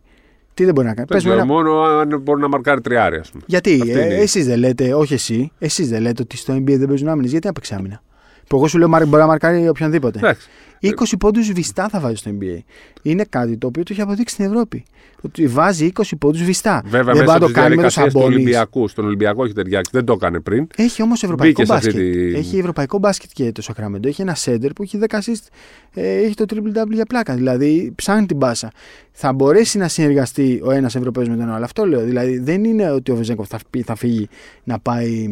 [0.61, 1.07] Τι δεν μπορεί να κάνει.
[1.07, 1.45] Πες ένα...
[1.45, 3.43] Μόνο αν μπορεί να μαρκάρει τριάρι, ας πούμε.
[3.47, 7.09] Γιατί ε, εσείς δεν λέτε, όχι εσύ, εσείς δεν λέτε ότι στο NBA δεν παίζουν
[7.09, 7.31] άμυνες.
[7.31, 8.03] Γιατί να παίξει άμυνα;
[8.49, 10.19] Που εγώ σου λέω μπορεί να μαρκάρει οποιονδήποτε.
[10.19, 10.49] Εντάξει.
[10.83, 12.59] 20 πόντους βιστά θα βάζει στο NBA.
[13.03, 14.85] Είναι κάτι το οποίο το έχει αποδείξει στην Ευρώπη.
[15.23, 16.83] Ότι βάζει 20 πόντους βιστά.
[16.85, 18.89] Βέβαια, δεν μέσα από τι διαδικασίες του Ολυμπιακού.
[18.89, 19.91] Στον Ολυμπιακό έχει ταιριάξει.
[19.95, 20.67] Δεν το έκανε πριν.
[20.77, 21.95] Έχει όμως ευρωπαϊκό μπάσκετ.
[21.95, 22.35] Τη...
[22.35, 24.09] Έχει ευρωπαϊκό μπάσκετ και το Σακραμέντο.
[24.09, 25.47] Έχει ένα σέντερ που έχει 10 assist.
[25.95, 27.35] Ε, έχει το triple W για πλάκα.
[27.35, 28.73] Δηλαδή ψάχνει την μπάσα.
[29.13, 31.65] Θα μπορέσει να συνεργαστεί ο ένας Ευρωπαίος με τον άλλο.
[31.65, 32.01] Αυτό λέω.
[32.01, 34.29] Δηλαδή δεν είναι ότι ο Βεζέγκοφ θα, θα φύγει
[34.65, 35.29] να πάει.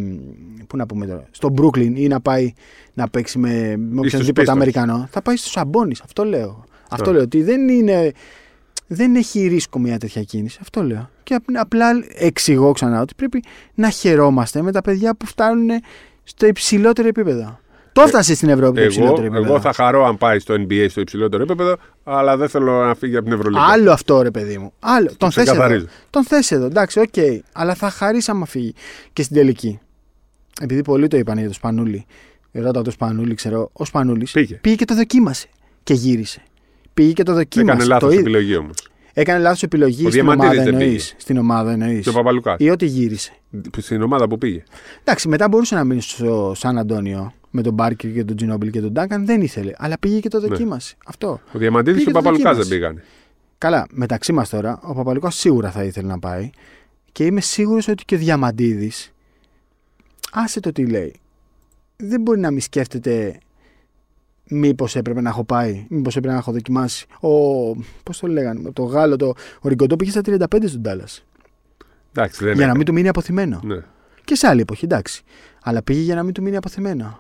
[0.67, 1.27] Πού να πούμε τώρα.
[1.31, 2.53] Στο Brooklyn ή να πάει
[2.95, 5.09] να παίξει με, με οποιονδήποτε Αμερικανό.
[5.11, 6.01] Θα πάει στο Σαμπόνις.
[6.01, 6.65] Αυτό λέω.
[6.91, 7.23] Αυτό λέω.
[7.23, 8.13] Ότι δεν είναι.
[8.87, 10.59] Δεν έχει ρίσκο μια τέτοια κίνηση.
[10.61, 11.11] Αυτό λέω.
[11.23, 13.43] Και απλά εξηγώ ξανά ότι πρέπει
[13.75, 15.69] να χαιρόμαστε με τα παιδιά που φτάνουν
[16.23, 17.59] στο υψηλότερο επίπεδο.
[17.93, 19.45] Το έφτασε στην Ευρώπη το υψηλότερο επίπεδο.
[19.45, 23.17] Εγώ θα χαρώ αν πάει στο NBA στο υψηλότερο επίπεδο, αλλά δεν θέλω να φύγει
[23.17, 23.63] από την Ευρωλίγα.
[23.63, 24.73] Άλλο αυτό ρε παιδί μου.
[24.79, 25.11] Άλλο.
[25.17, 25.87] Τον θες εδώ.
[26.11, 26.65] Τον θες εδώ.
[26.65, 27.07] Εντάξει, OK.
[27.17, 27.39] Okay.
[27.53, 28.75] Αλλά θα χαρείς άμα φύγει.
[29.13, 29.79] Και στην τελική.
[30.61, 32.07] Επειδή πολλοί το είπαν για το Σπανούλι.
[32.53, 33.71] Ρώτα το Σπανούλι, ξέρω.
[33.73, 34.55] Ο Σπανούλης πήγε.
[34.55, 35.49] πήγε και το δοκίμασε.
[35.83, 36.43] Και γύρισε.
[36.95, 37.73] Πήγε και το δοκίμασε.
[37.73, 38.77] Έκανε λάθος επιλογή όμως.
[39.13, 42.03] Έκανε λάθος επιλογή στην ομάδα, εννοείς, στην ομάδα εννοείς.
[42.03, 42.57] Και ο Παπαλουκάς.
[42.59, 43.33] Ή ότι γύρισε.
[43.77, 44.63] Στην ομάδα που πήγε.
[45.01, 48.81] Εντάξει, μετά μπορούσε να μείνει στο Σαν Αντώνιο με τον Μπάρκερ και τον Τζινόμπιλ και
[48.81, 49.27] τον Ντάκαν.
[49.27, 49.73] Δεν ήθελε.
[49.77, 50.47] Αλλά πήγε και το ναι.
[50.47, 50.95] δοκίμασε.
[50.97, 51.03] Ναι.
[51.07, 51.41] Αυτό.
[51.53, 53.03] Ο Διαμαντίδης και ο Παπαλουκάς δεν πήγαν.
[53.59, 56.51] Καλά, μεταξύ μας τώρα, ο Παπαλουκάς σίγουρα θα ήθελε να πάει.
[57.13, 59.13] Και είμαι σίγουρος ότι και ο Διαμαντίδης.
[60.33, 61.21] Άσε το τι λέει
[62.03, 63.39] δεν μπορεί να μην σκέφτεται
[64.49, 67.07] μήπως έπρεπε να έχω πάει, μήπως έπρεπε να έχω δοκιμάσει.
[67.21, 67.29] Ο,
[68.03, 71.25] Πώς το λέγανε, το Γάλλο, το, ο Ριγκοντό πήγε στα 35 στον Τάλλας.
[72.55, 73.61] Για να μην του μείνει αποθυμένο.
[73.65, 73.83] Ναι.
[74.25, 75.23] Και σε άλλη εποχή, εντάξει.
[75.63, 77.19] Αλλά πήγε για να μην του μείνει αποθυμένο.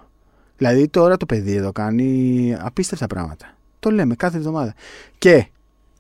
[0.57, 3.55] Δηλαδή τώρα το παιδί εδώ κάνει απίστευτα πράγματα.
[3.79, 4.75] Το λέμε κάθε εβδομάδα.
[5.19, 5.47] Και,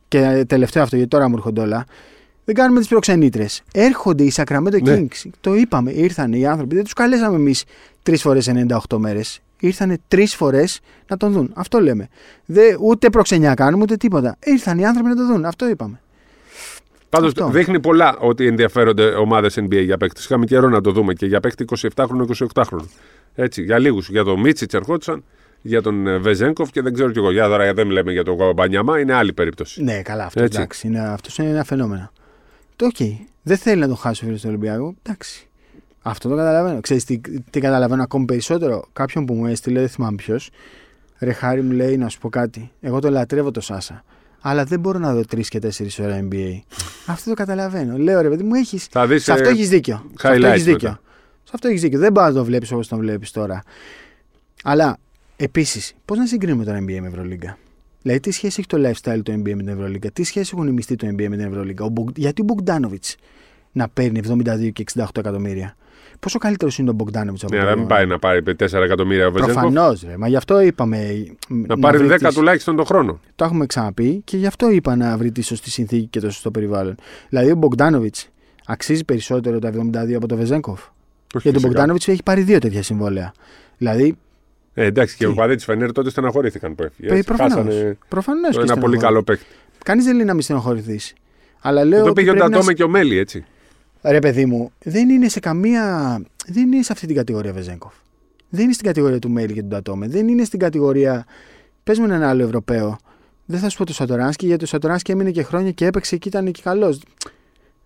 [0.08, 1.84] και τελευταίο αυτό, γιατί τώρα μου έρχονται όλα,
[2.48, 3.62] δεν κάνουμε τις προξενήτρες.
[3.72, 4.96] Έρχονται οι Sacramento ναι.
[4.96, 5.30] Kings.
[5.40, 6.74] Το είπαμε, ήρθαν οι άνθρωποι.
[6.74, 7.64] Δεν τους καλέσαμε εμείς
[8.02, 8.50] τρεις φορές
[8.88, 9.40] 98 μέρες.
[9.60, 11.52] Ήρθαν τρεις φορές να τον δουν.
[11.54, 12.08] Αυτό λέμε.
[12.44, 14.36] Δε, ούτε προξενιά κάνουμε ούτε τίποτα.
[14.44, 15.44] Ήρθαν οι άνθρωποι να τον δουν.
[15.44, 16.00] Αυτό είπαμε.
[17.08, 20.24] Πάντως δείχνει πολλά ότι ενδιαφέρονται ομάδες NBA για παίκτες.
[20.24, 22.84] Είχαμε καιρό να το δούμε και για παίκτη 27χρονο, 28χρονο.
[23.34, 24.08] Έτσι, για λίγους.
[24.08, 25.24] Για τον Μίτσιτς ερχόντουσαν,
[25.62, 27.30] για τον ε, Βεζένκοφ και δεν ξέρω κι εγώ.
[27.30, 29.82] Για τώρα δεν μιλάμε για τον Γουεμπανιαμά, είναι άλλη περίπτωση.
[29.82, 30.86] Ναι, καλά, αυτό εντάξει.
[30.86, 32.10] Είναι, αυτός είναι ένα φαινόμενο.
[32.78, 32.96] Το OK.
[32.98, 33.16] Okay.
[33.42, 34.96] Δεν θέλει να τον χάσει ο φίλος του Ολυμπιακού.
[35.02, 35.48] Εντάξει.
[36.02, 36.80] Αυτό το καταλαβαίνω.
[36.80, 40.50] Ξέρεις τι, τι καταλαβαίνω ακόμη περισσότερο; Κάποιον που μου έστειλε, δεν θυμάμαι ποιος.
[41.18, 42.70] Ρε χάρη μου λέει να σου πω κάτι.
[42.80, 44.04] Εγώ το λατρεύω το Σάσα.
[44.40, 46.60] Αλλά δεν μπορώ να δω τρεις και τέσσερις ώρα NBA.
[47.06, 47.96] αυτό το καταλαβαίνω.
[47.96, 48.78] Λέω ρε παιδί μου, έχει.
[48.78, 50.10] Σε αυτό ε, έχεις δίκιο.
[50.18, 50.98] Σε αυτό έχεις δίκιο.
[51.44, 51.98] Σε αυτό έχεις δίκιο.
[51.98, 53.62] Δεν μπορείς να το βλέπεις όπως τον βλέπεις τώρα.
[54.62, 54.98] Αλλά
[55.36, 57.58] επίσης, πώς να συγκρίνουμε το NBA με Ευρωλίγκα;
[58.02, 60.72] Δηλαδή, τι σχέση έχει το lifestyle του NBA με την Ευρωλίγκα, τι σχέση έχουν οι
[60.72, 63.16] μισθοί του NBA με την Ευρωλίγκα; Γιατί ο Μπογκδάνοβιτς
[63.72, 65.76] να παίρνει 72 και 68 εκατομμύρια;
[66.20, 69.30] Πόσο καλύτερος είναι ο Μπογκδάνοβιτς από Ναι, αλλά μην πάει να πάρει 4 εκατομμύρια ο
[69.30, 71.26] Προφανώς, μα γι' αυτό είπαμε.
[71.48, 72.34] Να, πάρει 10 τις...
[72.34, 73.20] τουλάχιστον τον χρόνο.
[73.34, 76.50] Το έχουμε ξαναπεί και γι' αυτό είπα να βρει τη σωστή συνθήκη και το σωστό
[76.50, 76.94] περιβάλλον.
[77.28, 78.28] Δηλαδή, ο Μπογκδάνοβιτς
[78.66, 80.80] αξίζει περισσότερο τα 72 από τον Βεζέγκοφ.
[81.42, 83.32] Γιατί ο Μπογκδάνοβιτς έχει πάρει δύο τέτοια συμβόλαια.
[83.78, 84.16] Δηλαδή,
[84.78, 87.22] ε, εντάξει, και οι οπαδοί τη Φενέρ τότε στεναχωρήθηκαν που έφυγε.
[88.08, 88.56] Προφανώς.
[88.56, 89.44] Ένα πολύ καλό παίκτη.
[89.84, 91.00] Κανείς δεν λέει να μην στεναχωρηθεί.
[91.60, 92.04] Αλλά λέω.
[92.04, 93.44] Το πήγε ο Ντατόμε και ο Μέλι, έτσι.
[94.02, 96.16] Ρε παιδί μου, δεν είναι σε καμία.
[96.46, 97.92] Δεν είναι σε αυτή την κατηγορία Βεζέγκοφ.
[98.48, 100.08] Δεν είναι στην κατηγορία του Μέλι και του Ντατόμε.
[100.08, 101.26] Δεν είναι στην κατηγορία.
[101.84, 102.98] Πες μου έναν άλλο Ευρωπαίο.
[103.44, 106.28] Δεν θα σου πω το Σατοράνσκι, γιατί ο Σατοράνσκι έμεινε και χρόνια και έπαιξε και
[106.28, 106.98] ήταν και καλός.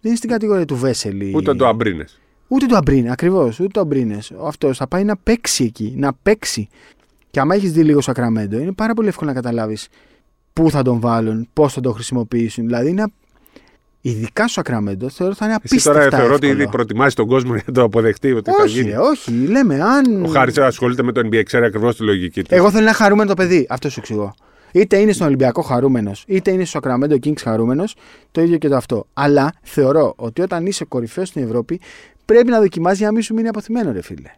[0.01, 1.33] Δεν είναι στην κατηγορία του Βέσελη.
[1.35, 2.21] Ούτε το Αμπρίνες.
[2.53, 3.61] Ούτε το Αμπρίνες, ακριβώς.
[3.61, 4.33] Ούτε το Αμπρίνες.
[4.45, 5.95] Αυτός θα πάει να παίξει εκεί.
[5.97, 6.69] Να παίξει.
[7.31, 9.89] Και άμα έχεις δει λίγο Σακραμέντο, είναι πάρα πολύ εύκολο να καταλάβεις
[10.53, 12.67] πού θα τον βάλουν, πώς θα τον χρησιμοποιήσουν.
[12.67, 13.05] Δηλαδή είναι
[14.05, 15.91] Ειδικά στο Σακραμέντο θεωρώ θα είναι απίστευτα.
[15.91, 18.67] Εσύ τώρα θεωρώ ότι ήδη προτιμάσει τον κόσμο για να το αποδεχτεί ότι όχι, θα
[18.67, 18.95] γίνει.
[18.95, 20.25] Όχι, λέμε αν.
[20.25, 22.55] Ο Χάρης ασχολείται με το NBA, ξέρει ακριβώς τη λογική του.
[22.55, 24.35] Εγώ θέλω να χαρούμενο το παιδί, αυτό σου εξηγώ.
[24.73, 27.95] Είτε είναι στον Ολυμπιακό χαρούμενος, είτε είναι στο Σακραμέντο Kings χαρούμενος,
[28.31, 29.07] το ίδιο και το αυτό.
[29.13, 31.81] Αλλά θεωρώ ότι όταν είσαι κορυφαίος στην Ευρώπη,
[32.25, 34.31] πρέπει να δοκιμάζει για να μην σου μείνει αποθυμένο, ρε φίλε.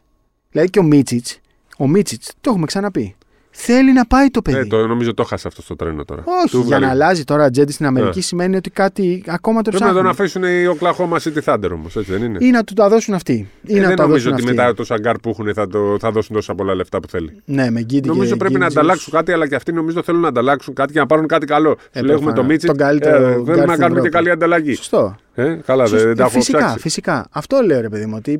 [0.50, 1.40] Δηλαδή και ο Μίτσιτς
[1.78, 3.16] Ο Μίτσιτς, το έχουμε ξαναπεί.
[3.56, 4.58] Θέλει να πάει το παιδί.
[4.58, 6.22] Ε, το, νομίζω το χάσε αυτό στο τρένο τώρα.
[6.26, 6.86] Όχι, Του για βγάλε.
[6.86, 8.22] να αλλάζει τώρα ατζέντη στην Αμερική Ε.
[8.22, 10.02] σημαίνει ότι κάτι ακόμα το Πρέπει να ψάχνουν.
[10.16, 13.14] τον αφήσουν οι Oklahoma City Thunder όμως, έτσι δεν είναι; Ή να του τα δώσουν
[13.14, 13.48] αυτοί.
[13.62, 14.56] Ή Ε, να δεν τα νομίζω δώσουν ότι αυτοί.
[14.56, 17.42] μετά το σαγκάρ που έχουν θα, το, θα δώσουν τόσα πολλά λεφτά που θέλει.
[17.44, 18.76] Ναι, με Γκίντι Νομίζω και πρέπει να Γκίτζους.
[18.76, 21.70] ανταλλάξουν κάτι, αλλά και αυτοί νομίζω θέλουν να ανταλλάξουν κάτι και να πάρουν κάτι καλό.
[21.70, 22.34] Ε, Σου λέει, έχουμε προφανώς.
[22.34, 22.66] το Μίτσι.
[22.66, 24.08] Τον καλύτερο guard θέλουμε να στην κάνουμε και Ευρώπη.
[24.08, 24.74] καλή ανταλλαγή.
[24.74, 25.16] Σωστό.
[25.34, 26.78] Ε, καλά, δεν, δεν τα έχω φυσικά, ψάξει.
[26.78, 27.26] φυσικά.
[27.30, 28.14] Αυτό λέω ρε παιδί μου.
[28.18, 28.38] Ότι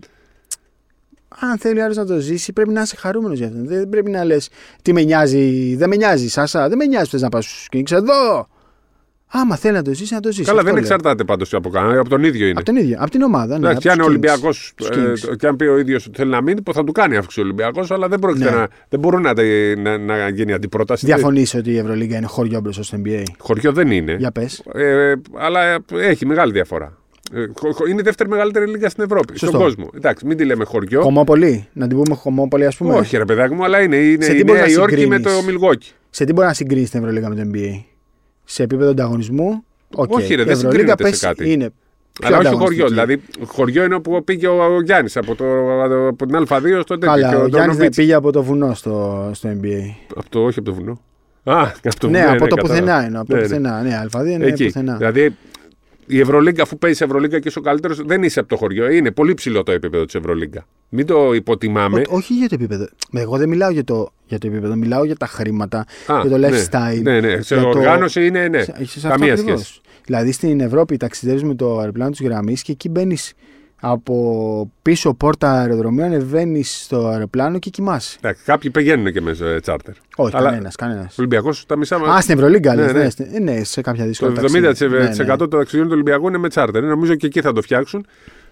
[1.38, 3.58] αν θέλει άλλος να το ζήσει, πρέπει να είσαι χαρούμενος για αυτό.
[3.64, 4.48] Δεν πρέπει να λες
[4.82, 5.74] τι με νοιάζει.
[5.76, 6.68] Δεν με νοιάζει, Σάσα.
[6.68, 8.48] Δεν με νοιάζει που θες να πας στους Kings εδώ.
[9.36, 10.42] Άμα θέλει να το ζήσει, να το ζήσει.
[10.44, 10.82] Καλά, Αυτό δεν λέω.
[10.82, 12.54] εξαρτάται πάντως από κανένα, από τον ίδιο είναι.
[12.56, 13.58] Από τον ίδιο, από την ομάδα.
[13.58, 14.42] Ναι, Εντάξει, και αν από είναι τους Kings.
[14.42, 15.36] Ολυμπιακό, Τους Kings.
[15.36, 17.90] και αν πει ο ίδιος ότι θέλει να μείνει, θα του κάνει αύξηση ο Ολυμπιακός,
[17.90, 18.56] αλλά δεν, πρόκειται Ναι.
[18.56, 19.32] να, δεν μπορούν να,
[19.76, 21.06] να, να γίνει αντιπρόταση.
[21.06, 23.22] Διαφωνείς ότι η Ευρωλίγκα είναι χωριό μπροστά στο NBA.
[23.38, 24.16] Χωριό δεν είναι.
[24.18, 24.62] Για πες.
[24.74, 26.98] Ε, αλλά έχει μεγάλη διαφορά.
[27.32, 29.46] Ε, χω- χω- Είναι η δεύτερη μεγαλύτερη λίγα στην Ευρώπη, Σωστό.
[29.46, 29.90] στον κόσμο.
[29.96, 31.00] Εντάξει, μην τη λέμε χωριό.
[31.00, 31.68] Κομμόπολη.
[31.72, 32.94] Να την πούμε κομμόπολη, ας πούμε.
[32.94, 35.18] Όχι, ρε παιδάκι μου, αλλά είναι, είναι Σε τι η μπορείς Νέα να Υόρκη με
[35.20, 35.90] το συγκρίνεις; Μιλγόκι.
[36.10, 37.84] Σε τι μπορεί να συγκρίνεις την Ευρωλίγκα με το NBA.
[38.44, 40.12] Σε επίπεδο ανταγωνισμού; οκ.
[40.12, 41.52] Όχι, ρε, Η δεν Ευρωλίγκα συγκρίνεται πες, σε κάτι.
[41.52, 41.70] Είναι
[42.12, 42.80] πιο Αλλά όχι ανταγωνιστική.
[42.82, 43.04] χωριό.
[43.04, 45.44] Δηλαδή, χωριό είναι όπου πήγε ο, ο Γιάννης από, το,
[46.08, 47.06] από την Α2 στο τέτοιο.
[47.14, 47.96] Καλά, και ο τον Γιάννη Νοβίτς.
[47.96, 49.94] πήγε από το βουνό στο, στο NBA.
[50.16, 51.00] Από το, όχι από το βουνό.
[51.44, 52.82] Α, από το ναι, βουνό, από το κατάλαβα.
[52.82, 53.20] πουθενά εννοώ.
[53.20, 53.46] Από το Ναι, ναι.
[53.48, 53.82] πουθενά.
[53.82, 54.64] Ναι, Α2 είναι Εκεί.
[54.64, 54.96] πουθενά.
[54.96, 55.36] Δηλαδή,
[56.06, 58.90] η Ευρωλίγκα, αφού παίζεις Ευρωλίγκα και είσαι ο καλύτερος, δεν είσαι από το χωριό.
[58.90, 60.66] Είναι πολύ ψηλό το επίπεδο της Ευρωλίγκα.
[60.88, 62.00] Μην το υποτιμάμε.
[62.00, 62.88] Ο- όχι για το επίπεδο.
[63.12, 66.38] Εγώ δεν μιλάω για το, για το επίπεδο, μιλάω για τα χρήματα, Α, για το
[66.38, 66.48] ναι.
[66.48, 67.02] lifestyle.
[67.02, 67.40] Ναι, ναι.
[67.40, 68.62] Σε για το- οργάνωση είναι ναι.
[68.62, 69.60] σε- σε αυτό Καμία ακριβώς.
[69.60, 69.80] σχέση.
[70.04, 73.32] Δηλαδή στην Ευρώπη ταξιδεύεις με το αεροπλάνο της γραμμής και εκεί μπαίνεις
[73.86, 78.16] από πίσω πόρτα αεροδρομίου, ανεβαίνει στο αεροπλάνο και κοιμάσαι.
[78.20, 79.94] Εντάξει, κάποιοι πηγαίνουν και μες ε, τσάρτερ.
[80.16, 80.74] Όχι, Αλλά- κανένας.
[80.76, 81.10] Κανένας.
[81.12, 83.02] Ο Ολυμπιακός τα μισά Α, στην Ευρωλίγκα, Ναι, λες, ναι.
[83.02, 84.98] ναι, στην- ε, ναι, σε κάποια Το δύσκολα 70% ταξίδια.
[84.98, 85.36] Ναι, ναι.
[85.36, 86.82] των ταξιδιών του Ολυμπιακού είναι με τσάρτερ.
[86.82, 88.06] Νομίζω και εκεί θα το φτιάξουν.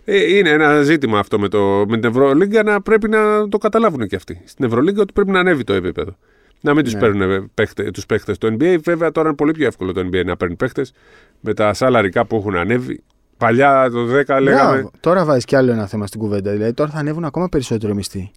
[0.05, 4.07] Ε, είναι ένα ζήτημα αυτό με, το, με την Ευρωλίγκα να πρέπει να το καταλάβουν
[4.07, 4.41] και αυτοί.
[4.45, 6.17] Στην Ευρωλίγκα ότι πρέπει να ανέβει το επίπεδο.
[6.61, 7.01] Να μην τους Ναι.
[7.01, 7.51] παίρνουν
[7.93, 8.39] τους παίχτες.
[8.39, 10.93] Το NBA βέβαια τώρα είναι πολύ πιο εύκολο το NBA να παίρνει παίχτες
[11.41, 13.03] με τα σάλαρικα που έχουν ανέβει.
[13.47, 14.73] Παλιά το 10 λέγαμε.
[14.73, 14.91] Μπράβο.
[15.01, 16.53] Τώρα βάζεις κι άλλο ένα θέμα στην κουβέντα.
[16.53, 18.31] Δηλαδή τώρα θα ανέβουν ακόμα περισσότερο οι μισθοί.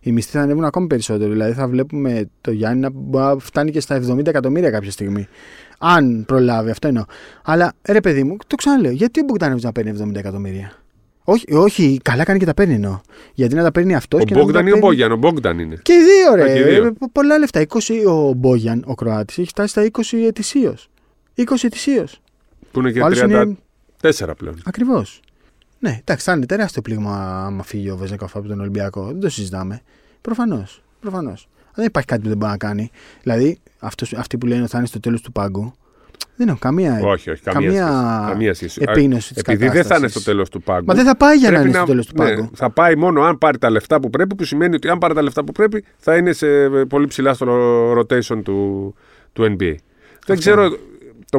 [0.00, 1.30] Οι μισθοί θα ανέβουν ακόμα περισσότερο.
[1.30, 5.28] Δηλαδή θα βλέπουμε το Γιάννη να μπορεί να φτάνει και στα 70 εκατομμύρια κάποια στιγμή.
[5.78, 7.04] Αν προλάβει, αυτό εννοώ.
[7.44, 10.72] Αλλά ρε παιδί μου, το ξαναλέω, γιατί ο Μπογκδάνοβιτ να παίρνει 70 εκατομμύρια;
[11.24, 13.00] Όχι, όχι, καλά κάνει και τα παίρνει εννοώ.
[13.34, 15.12] Γιατί να τα παίρνει αυτός Ο και να μην τα Μπόγκταν ή ο παίρνει- Μπόγιαν;
[15.12, 15.78] Ο Μπόγκταν είναι.
[15.82, 16.52] Και οι δύο, Α, ρε.
[16.52, 16.84] και οι δύο.
[16.86, 17.60] Ε, πο- πολλά λεφτά.
[17.60, 20.88] 20 ο Μπόγιαν, ο Κροάτης, έχει φτάσει στα 20 ετησίως.
[21.34, 22.20] 20 ετησίως.
[22.72, 23.22] Που είναι και Ο άλλος
[24.02, 24.62] 34 είναι πλέον.
[24.64, 25.20] Ακριβώς.
[25.78, 29.04] Ναι, εντάξει, θα είναι τεράστιο πλήγμα άμα φύγει ο Βεζέκοφ από τον Ολυμπιακό.
[29.04, 29.82] Δεν το συζητάμε.
[30.20, 30.82] Προφανώς.
[31.00, 31.48] Προφανώς.
[31.74, 32.90] Δεν υπάρχει κάτι που δεν μπορεί να κάνει.
[33.22, 35.74] Δηλαδή, αυτός, αυτοί που λένε ότι θα είναι στο τέλος του πάγκου,
[36.36, 37.42] δεν έχουν καμία, όχι, όχι.
[37.42, 38.26] Καμία, καμία σχέση.
[38.26, 38.80] Καμία σχέση.
[38.88, 40.84] επίγνωση της Επειδή δεν θα είναι στο τέλος του πάγκου.
[40.86, 42.50] Μα δεν θα πάει για να πρέπει είναι στο τέλος του ναι, πάγκου.
[42.54, 45.22] θα πάει μόνο αν πάρει τα λεφτά που πρέπει, που σημαίνει ότι αν πάρει τα
[45.22, 47.46] λεφτά που πρέπει, θα είναι σε πολύ ψηλά στο
[47.98, 48.94] rotation του,
[49.32, 49.74] του NBA.
[50.26, 50.76] Δεν ξέρω.
[51.30, 51.38] Το,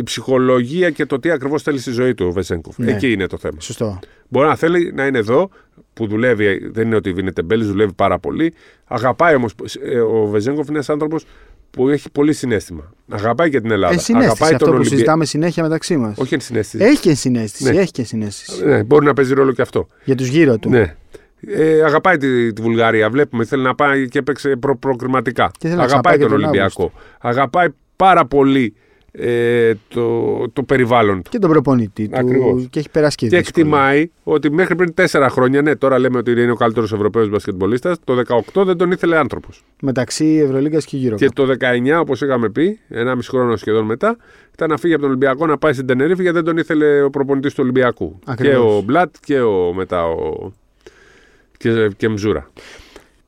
[0.00, 2.78] η ψυχολογία και το τι ακριβώς θέλει στη ζωή του ο Βεσέγκοφ.
[2.78, 2.92] Ναι.
[2.92, 3.60] Εκεί είναι το θέμα.
[3.60, 3.98] Σωστό.
[4.28, 5.50] Μπορεί να θέλει να είναι εδώ,
[5.92, 8.54] που δουλεύει, δεν είναι ότι είναι τεμπέλης, δουλεύει πάρα πολύ.
[8.84, 9.54] Αγαπάει όμως.
[10.12, 11.24] Ο Βεζέγκοφ είναι ένας άνθρωπος
[11.70, 12.92] που έχει πολύ συνέστημα.
[13.08, 13.92] Αγαπάει και την Ελλάδα.
[13.92, 14.96] Ενσυναίσθηση Αγαπάει αυτό τον που Ολυμπιακό.
[14.96, 16.18] συζητάμε συνέχεια μεταξύ μας.
[16.18, 16.84] Όχι ενσυναίσθηση.
[16.84, 17.72] Έχει και συνέστηση.
[17.72, 17.80] Ναι.
[17.80, 18.64] Έχει και συνέστηση.
[18.64, 19.86] Ναι, μπορεί να παίζει ρόλο και αυτό.
[20.04, 20.70] Για τους γύρω του.
[20.70, 20.94] Ναι.
[21.46, 23.10] Ε, αγαπάει τη, τη Βουλγαρία.
[23.10, 25.50] Βλέπουμε, θέλει να πάει και έπαιξε προ, προκριματικά.
[25.58, 26.92] Και θέλει να Αγαπάει ξαναπάει και τον τον Ολυμπιακό.
[27.20, 28.74] Αγαπάει πάρα πολύ
[29.12, 31.30] ε, το, το περιβάλλον του.
[31.30, 32.18] Και τον προπονητή του.
[32.18, 32.66] Ακριβώς.
[32.70, 33.66] Και έχει περάσει και, Και δύσκολα.
[33.66, 37.96] εκτιμάει ότι μέχρι πριν τέσσερα χρόνια, ναι, τώρα λέμε ότι είναι ο καλύτερος Ευρωπαίος μπασκετμπολίστας,
[38.04, 39.64] το 18 δεν τον ήθελε άνθρωπος.
[39.82, 41.16] Μεταξύ Ευρωλίγκας και γύρω.
[41.16, 44.16] Και το 19, όπως είχαμε πει, 1,5 χρόνο σχεδόν μετά,
[44.52, 47.10] ήταν να φύγει από τον Ολυμπιακό να πάει στην Τενερίφη γιατί δεν τον ήθελε ο
[47.10, 48.18] προπονητής του Ολυμπιακού.
[48.24, 48.56] Ακριβώς.
[48.56, 50.52] Και ο Μπλατ και ο μετά ο.
[51.56, 52.50] και, και Μζούρα.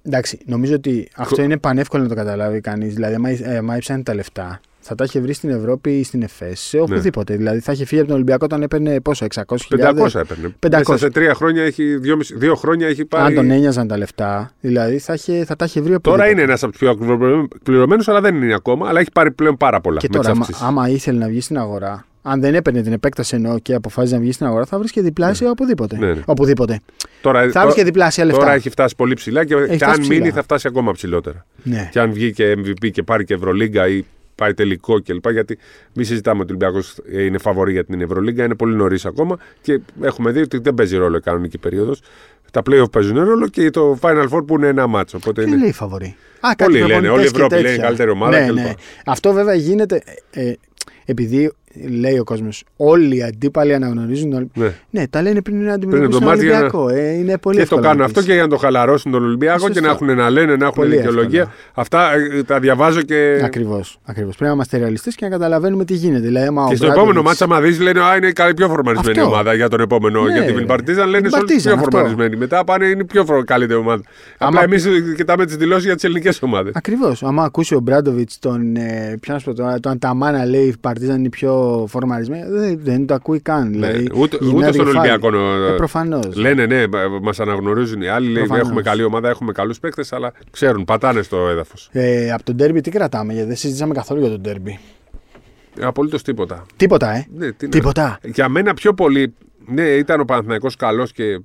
[0.03, 2.95] Εντάξει, νομίζω ότι αυτό είναι πανεύκολο να το καταλάβει κανείς.
[2.95, 6.23] Δηλαδή, άμα, ε, άμα έψανε τα λεφτά, θα τα είχε βρει στην Ευρώπη ή στην
[6.23, 6.83] ΕΦΕΣ, σε Ναι.
[6.83, 7.37] οπουδήποτε.
[7.37, 9.45] Δηλαδή, θα είχε φύγει από τον Ολυμπιακό όταν έπαιρνε πόσο, 600.000.
[9.69, 10.55] 500 έπαιρνε.
[10.59, 10.71] 500.
[10.93, 13.25] Μέσα σε τρία χρόνια έχει, δυόμισι- δύο χρόνια έχει πάρει.
[13.25, 16.31] Αν τον ένοιαζαν τα λεφτά, δηλαδή θα, είχε, θα τα είχε βρει Τώρα οπουδήποτε.
[16.31, 18.89] είναι ένας από τους πιο ακριβοπληρωμένου, αλλά δεν είναι ακόμα.
[18.89, 19.99] Αλλά έχει πάρει πλέον πάρα πολλά.
[19.99, 20.67] Και με τώρα, τις άμα, αυξήσεις.
[20.69, 24.21] άμα ήθελε να βγει στην αγορά, αν δεν έπαιρνε την επέκταση εννοώ και αποφάσιζε να
[24.21, 25.97] βγει στην αγορά, θα βρει και διπλάσια οπουδήποτε.
[25.97, 26.21] Ναι, ναι.
[26.25, 26.81] οπουδήποτε.
[27.23, 28.41] Τώρα, Θα βρει και διπλάσια λεφτά.
[28.41, 30.17] τώρα έχει φτάσει πολύ ψηλά και, και φτάσει αν ψηλά.
[30.19, 31.47] μείνει θα φτάσει ακόμα ψηλότερα.
[31.63, 31.89] Ναι.
[31.93, 34.03] Και αν βγει και MVP και πάρει και Ευρωλίγκα ή
[34.35, 35.31] πάει τελικό κλπ.
[35.31, 35.59] Γιατί
[35.95, 39.81] μη συζητάμε ότι ο Ολυμπιακός είναι φαβορή για την Ευρωλίγκα, είναι πολύ νωρίς ακόμα και
[40.03, 42.03] έχουμε δει ότι δεν παίζει ρόλο η κανονική περίοδος.
[42.51, 45.17] Τα playoff παίζουν ρόλο και το Final Four που είναι ένα μάτσο.
[45.17, 45.59] Οπότε Τι είναι...
[45.61, 46.17] λέει φαβορή.
[46.41, 47.69] Α, κάτι Πολλοί λένε, προπονητές όλη η και Ευρώπη τέτοια.
[47.69, 48.55] λέει καλύτερη ομάδα ναι, κλπ.
[48.55, 48.73] ναι.
[49.07, 50.57] Αυτό βέβαια γίνεται ε, ε,
[51.05, 51.53] επειδή
[52.01, 52.65] λέει ο κόσμος.
[52.77, 54.33] Όλοι οι αντίπαλοι αναγνωρίζουν.
[54.33, 54.51] Όλοι...
[54.55, 54.75] Ναι.
[54.91, 56.89] Ναι, τα λένε πριν να το αντιμετωπίσουν τον μάτι για να- Ολυμπιακό.
[56.89, 58.17] Ε, είναι πολύ Και το εύκολο να κάνουν πεις.
[58.17, 59.75] αυτό και για να το χαλαρώσουν τον Ολυμπιακό Σωστό.
[59.75, 61.41] και να έχουν να λένε, να έχουν Πολύ δικαιολογία.
[61.41, 61.57] εύκολα.
[61.75, 63.41] Αυτά ε, τα διαβάζω και.
[63.45, 63.99] Ακριβώς.
[64.05, 64.33] Ακριβώς.
[64.37, 66.27] Πρέπει να είμαστε ρεαλιστές και να καταλαβαίνουμε τι γίνεται.
[66.27, 68.55] Δηλαδή, άμα Και ο στο Μπράντοβιτς- επόμενο μάτσα, άμα δεις, λένε Α, είναι η καλή-
[68.55, 69.31] πιο φορμαρισμένη Αυτό.
[69.31, 70.23] ομάδα για τον επόμενο.
[70.23, 70.65] Ναι, για την ρε.
[70.65, 71.91] Παρτίζαν λένε Την σε όλους πιο Partizan, αυτό.
[71.91, 72.37] φορμαρισμένη.
[72.37, 74.03] Μετά πάνε είναι η πιο φρο- καλύτερη ομάδα.
[74.39, 76.73] Άμα- Απλά εμείς κοιτάμε τις δηλώσεις για τις ελληνικές ομάδες.
[76.75, 77.23] Ακριβώς.
[77.23, 78.77] Άμα ακούσει ο Μπράντοβιτς τον.
[78.77, 82.45] Ε, ποιος να σου πω τώρα, τον Ανταμά να λέει η Παρτίζαν είναι πιο φορμαρισμένη,
[82.51, 83.71] δεν, δεν το ακούει καν.
[83.71, 85.11] Δηλαδή, Ναι, ούτε, γυρνάει ούτε το στον κεφάλι.
[85.27, 85.73] Ολυμπιακό.
[85.73, 86.37] Ε, Προφανώς.
[86.37, 86.87] Λένε ναι,
[87.23, 88.27] μα αναγνωρίζουν οι άλλοι.
[88.27, 88.67] Λέει, Προφανώς.
[88.67, 91.89] έχουμε καλή ομάδα, έχουμε καλούς παίκτες, αλλά ξέρουν, πατάνε στο έδαφος.
[91.93, 94.79] Ε, από τον Ντέρμπι τι κρατάμε, γιατί δεν συζητήσαμε καθόλου για τον Ντέρμπι.
[95.81, 96.67] Απολύτως τίποτα.
[96.77, 98.19] Τίποτα, ε; Ναι, τι να- Τίποτα.
[98.25, 99.35] Για μένα πιο πολύ.
[99.67, 101.41] Ναι, ήταν ο Παναθηναϊκός καλός και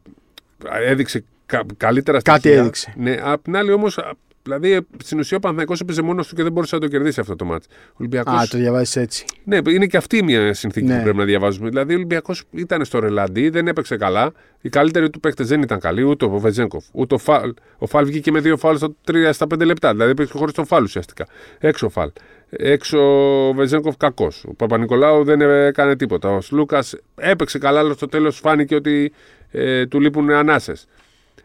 [0.87, 2.59] έδειξε κα- καλύτερα Κάτι στοιχεία.
[2.59, 2.93] έδειξε.
[2.97, 3.99] Ναι, απ' την άλλη όμως.
[4.47, 7.35] Δηλαδή, στην ουσία ο Παναθηναϊκός έπαιζε μόνος του και δεν μπορούσε να το κερδίσει αυτό
[7.35, 7.67] το μάτι.
[7.71, 9.25] Ο Ολυμπιακός, Α, το διαβάζεις έτσι.
[9.43, 10.97] Ναι, είναι και αυτή μια συνθήκη Ναι.
[10.97, 11.69] που πρέπει να διαβάζουμε.
[11.69, 14.31] Δηλαδή, ο Ολυμπιακός ήταν στο ρελαντί, δεν έπαιξε καλά.
[14.61, 16.85] Οι καλύτεροι του παίκτες δεν ήταν καλοί, ούτε ο Βεζέγκοφ.
[16.91, 17.53] Ούτε ο Φαλ.
[17.77, 19.91] Ο Φαλ βγήκε με δύο φάλ στα, τρία, στα πέντε λεπτά.
[19.91, 21.27] Δηλαδή, έπαιξε χωρίς τον Φαλ ουσιαστικά.
[21.59, 22.09] Έξω ο Φαλ.
[22.49, 22.99] Έξω
[23.47, 24.45] ο Βεζέγκοφ κακός.
[24.47, 26.29] Ο Παπα-Νικολάου δεν έκανε τίποτα.
[26.29, 29.11] Ο Λούκας έπαιξε καλά, αλλά στο τέλος φάνηκε ότι
[29.51, 30.87] ε, του λείπουν ανάσες.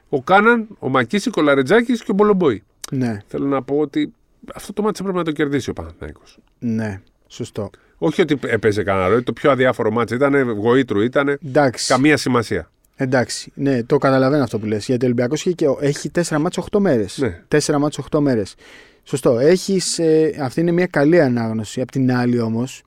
[0.09, 2.63] Ο Κάναν, ο Μακίση, ο Λαρετζάκης και ο Μπολομπόη.
[2.91, 4.13] Ναι, Θέλω να πω ότι
[4.55, 6.39] αυτό το μάτι έπρεπε να το κερδίσει ο Παναθηναϊκός.
[6.59, 7.01] ναι.
[7.27, 7.71] Σωστό.
[7.99, 11.87] Όχι ότι έπαιζε κανένα ρόλο, το πιο αδιάφορο μάτσο ήταν γοήτρου, ήταν Εντάξει.
[11.87, 12.71] καμία σημασία.
[12.97, 13.53] Εντάξει.
[13.55, 14.87] Ναι, το καταλαβαίνω αυτό που λες.
[14.87, 17.19] Γιατί ο Ολυμπιακός έχει, και- έχει 4 μάτς 8 μέρες.
[17.19, 17.43] Ναι.
[17.49, 18.55] 4 μάτς 8 μέρες.
[19.03, 19.39] Σωστό.
[19.39, 21.81] Έχεις, ε, αυτή είναι μια καλή ανάγνωση.
[21.81, 22.83] Απ' την άλλη όμως,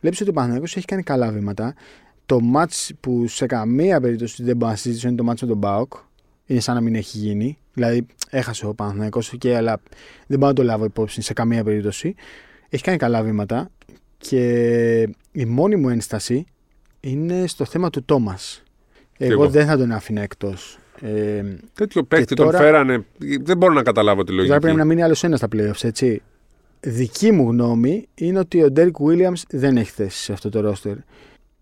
[0.00, 1.74] βλέπεις ότι ο Παναθηναϊκός έχει κάνει καλά βήματα.
[2.26, 5.56] Το μάτς που σε καμία περίπτωση δεν μπορεί να συζητήσω είναι το μάτς με τον
[5.56, 5.92] Μπάουκ.
[6.46, 7.58] Είναι σαν να μην έχει γίνει.
[7.74, 9.80] Δηλαδή, έχασε ο Παναθηναϊκός και αλλά
[10.26, 12.14] δεν μπορώ να το λάβω υπόψη σε καμία περίπτωση.
[12.68, 13.70] Έχει κάνει καλά βήματα
[14.18, 14.42] και
[15.32, 16.44] η μόνη μου ένσταση
[17.00, 18.62] είναι στο θέμα του Τόμας.
[19.18, 19.48] Εγώ, εγώ.
[19.48, 20.78] δεν θα τον άφηνα εκτός.
[21.00, 21.42] Ε,
[21.74, 23.04] Τέτοιο παίκτη τώρα- τον φέρανε.
[23.42, 24.48] Δεν μπορώ να καταλάβω τη λογική.
[24.48, 26.22] Τώρα πρέπει να μείνει άλλος ένας στα playoffs, έτσι.
[26.80, 30.94] Δική μου γνώμη είναι ότι ο Ντέρικ Williams δεν έχει θέση σε αυτό το roster.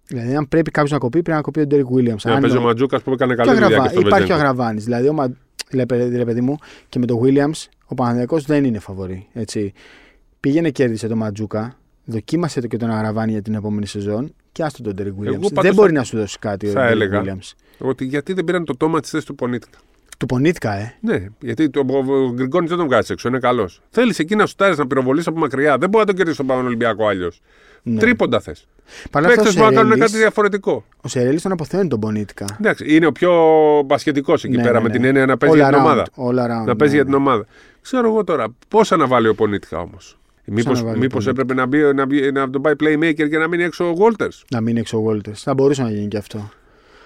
[0.07, 2.17] Δηλαδή, αν πρέπει κάποιος να κοπεί, πρέπει να κοπεί ο Ντέρικ Williams.
[2.25, 4.07] Να Αν παίζει ο ο- Ματζούκα που έκανε και ο καλή δουλειά Αγραβά- και στο
[4.07, 4.49] Υπάρχει ο Βεζένκο.
[4.51, 4.85] Αγραβάνης.
[4.85, 5.33] Δηλαδή, ο Μα...
[5.73, 6.57] ρε, παιδί- ρε παιδί μου,
[6.89, 9.27] και με τον Williams, ο Παναθηναϊκός δεν είναι φαβορί.
[9.33, 9.73] Έτσι.
[10.41, 14.83] Πήγαινε, κέρδισε τον Ματζούκα, δοκίμασε το και τον Αγραβάνη για την επόμενη σεζόν και άστο
[14.83, 15.25] τον Ντέρικ Williams.
[15.33, 17.23] πάντως Δεν θα- μπορεί να σου δώσει κάτι ο θα Ντέρικ έλεγα.
[17.23, 17.53] Williams.
[17.79, 19.79] Ότι γιατί δεν πήραν το τόμα της θέση του Πονίτικα.
[20.19, 20.95] Του πονήθηκα, ε.
[21.01, 23.81] Ναι, γιατί το, ο, ο Γκριγκόνης δεν τον βγάζει έξω, είναι καλός.
[23.91, 25.79] Θέλεις εκεί να σου τάρεις να πυροβολείς από μακριά.
[25.79, 27.31] Δεν μπορεί να τον κερδίσει τον Παγόν Ολυμπιακό αλλιώ.
[27.83, 28.01] Ναι.
[28.01, 28.67] Τρίποντα θες.
[29.11, 30.85] Παρ' όλα αυτά, Παίκτε ο μπορούν να κάνουν Σερέλης- κάτι διαφορετικό.
[31.01, 32.45] Ο Σερέλης τον αποθεώνει τον πονήθηκα.
[32.61, 33.33] Εντάξει, είναι ο πιο
[33.87, 34.95] μπασχετικό εκεί Ναι, πέρα ναι, με ναι.
[34.95, 36.05] την έννοια να παίζει All για την around, ομάδα.
[36.17, 37.17] all around, να παίζει ναι, για την ναι.
[37.29, 37.47] ομάδα.
[37.83, 41.55] Ξέρω εγώ τώρα πώς αναβάλει ο Πονίτικα όμως; Μήπω να βάλει ο μήπως Πονίτικα; έπρεπε
[41.55, 44.61] να, μπει, να, μπει, να τον πάει playmaker και να μείνει έξω ο Walters; Να
[44.61, 45.33] μην είναι έξω ο Walters.
[45.35, 46.51] Θα μπορούσε να γίνει και αυτό.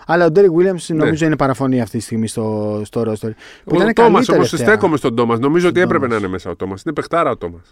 [0.06, 3.30] Αλλά ο Ντέρικ Williams νομίζω είναι παραφωνή αυτή τη στιγμή στο, στο roster.
[3.64, 4.66] Που Ο ήταν Τόμα καλή όμως, τελευταία.
[4.66, 5.38] στέκομαι στον Τόμα.
[5.38, 6.10] Νομίζω ότι Στον έπρεπε Thomas.
[6.10, 6.74] να είναι μέσα ο Τόμα.
[6.84, 7.62] Είναι παιχτάρα ο Τόμα.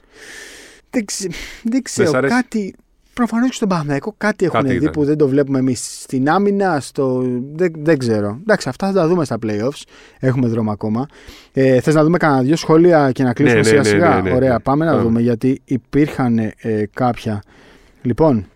[0.90, 1.28] Δεν, ξε...
[1.62, 2.10] δεν σ' ξέρω.
[2.18, 2.74] αρέσει; Κάτι.
[3.14, 4.92] Προφανώς και στον Παναθηναϊκό κάτι έχουν Κάτι δει ήταν.
[4.92, 6.00] που δεν το βλέπουμε εμείς.
[6.02, 7.24] Στην άμυνα, στο.
[7.54, 8.38] Δεν, δεν ξέρω.
[8.40, 9.82] Εντάξει, αυτά θα τα δούμε στα playoffs.
[10.18, 11.06] Έχουμε δρόμο ακόμα.
[11.52, 14.14] Ε, Θες να δούμε κανένα δύο σχόλια και να κλείσουμε ναι, σιγά ναι, σιγά; ναι,
[14.20, 14.34] ναι, ναι.
[14.36, 15.02] Ωραία, πάμε να Πάμε.
[15.02, 16.52] δούμε γιατί υπήρχαν ε,
[16.94, 17.42] κάποια.
[18.02, 18.46] Λοιπόν,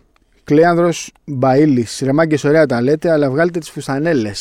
[0.43, 1.87] Κλέανδρος Μπαίλη.
[2.01, 4.31] Ρεμάγκε, ωραία τα λέτε, αλλά βγάλετε τις φουστανέλε.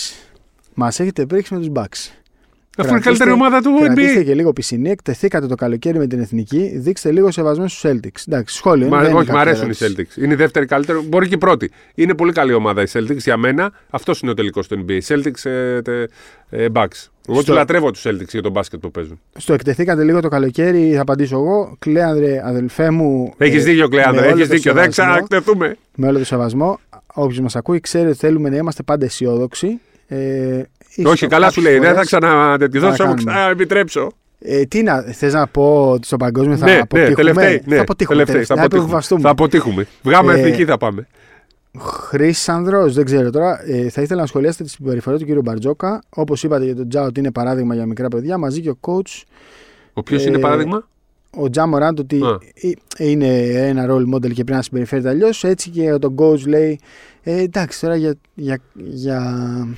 [0.75, 2.11] Μας έχετε πρίξει με τους Bucks.
[2.79, 4.25] Αφού είναι η Κρατήστε- καλύτερη ομάδα του Κρατήστε NBA.
[4.25, 8.23] και λίγο πισινή, εκτεθήκατε το καλοκαίρι με την εθνική, δείξτε λίγο σεβασμό στους Celtics.
[8.29, 8.89] Εντάξει, σχόλιο.
[8.89, 10.09] Μα, δεν είναι όχι, μ' κάποια αρέσουν οι ερώτηση.
[10.19, 10.23] Celtics.
[10.23, 10.99] Είναι η δεύτερη καλύτερη.
[10.99, 11.71] Μπορεί και η πρώτη.
[11.95, 13.73] Είναι πολύ καλή ομάδα οι Celtics για μένα.
[13.91, 14.99] Αυτός είναι ο τελικός του NBA.
[15.15, 16.03] Celtics ε, τε,
[16.51, 17.09] ε, Bucks.
[17.29, 19.21] Εγώ Στο- του λατρεύω τους Celtics για τον μπάσκετ που παίζουν.
[19.37, 21.77] Στο εκτεθήκατε λίγο το καλοκαίρι, θα απαντήσω εγώ.
[21.79, 23.35] Κλέανδρε, αδελφέ μου.
[23.37, 24.21] Έχεις ε, δίκιο, Κλέανδρε.
[24.21, 24.73] με όλο Έχεις το δίκιο.
[24.73, 25.77] Δεν σεβασμό- ξανακτεθούμε.
[25.95, 26.79] Με όλο το σεβασμό,
[27.15, 29.81] όποιος μας ακούει, ξέρει ότι θέλουμε να είμαστε πάντα αισιόδοξοι.
[30.07, 30.63] Ε,
[30.95, 31.79] ίσως Όχι, καλά σου κάποιες λέει.
[31.79, 32.87] Δεν θα φορές- ξανατετηθώ.
[32.91, 33.33] θα Θα μου κάνουμε.
[33.33, 34.11] ξαναεπιτρέψω.
[34.41, 37.63] Ε, τι να, θες να πω ότι στο παγκόσμιο θα Ναι, ναι, αποτύχουμε; τελευταίοι.
[37.67, 38.17] Ναι, θα αποτύχουμε.
[38.25, 38.85] τελευταίοι, τελευταία, θα θα αποτύχουμε.
[38.89, 39.21] επιβαστούμε.
[39.21, 39.87] Θα αποτύχουμε.
[40.03, 41.07] Βγάμε Ε, εθνική θα πάμε.
[41.79, 43.61] Χρήσανδρο, δεν ξέρω τώρα.
[43.71, 45.43] Ε, θα ήθελα να σχολιάσετε τη συμπεριφορά του κ.
[45.43, 46.03] Μπαρτζόκα.
[46.09, 49.23] Όπως είπατε για τον Τζάο ότι είναι παράδειγμα για μικρά παιδιά, μαζί και ο coach
[49.93, 50.89] Ο ποιος ε, είναι παράδειγμα;
[51.37, 52.39] Ο Τζα Μοράντ ότι Α.
[52.99, 55.45] ε, είναι ένα role model και πρέπει να συμπεριφέρεται αλλιώς.
[55.45, 56.81] Έτσι και τον coach λέει
[57.23, 59.23] ε, εντάξει τώρα για, για, για...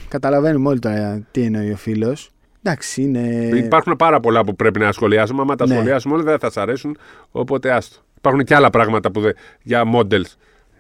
[0.08, 2.30] καταλαβαίνουμε όλοι τώρα τι εννοεί ο φίλος.
[2.62, 3.50] Εντάξει, είναι.
[3.54, 5.40] Υπάρχουν πάρα πολλά που πρέπει να σχολιάσουμε.
[5.42, 5.74] Άμα τα Ναι.
[5.74, 6.96] σχολιάσουμε όλα δεν θα σα αρέσουν.
[7.30, 7.96] Οπότε άστο.
[8.16, 10.32] Υπάρχουν και άλλα πράγματα που δεν, για models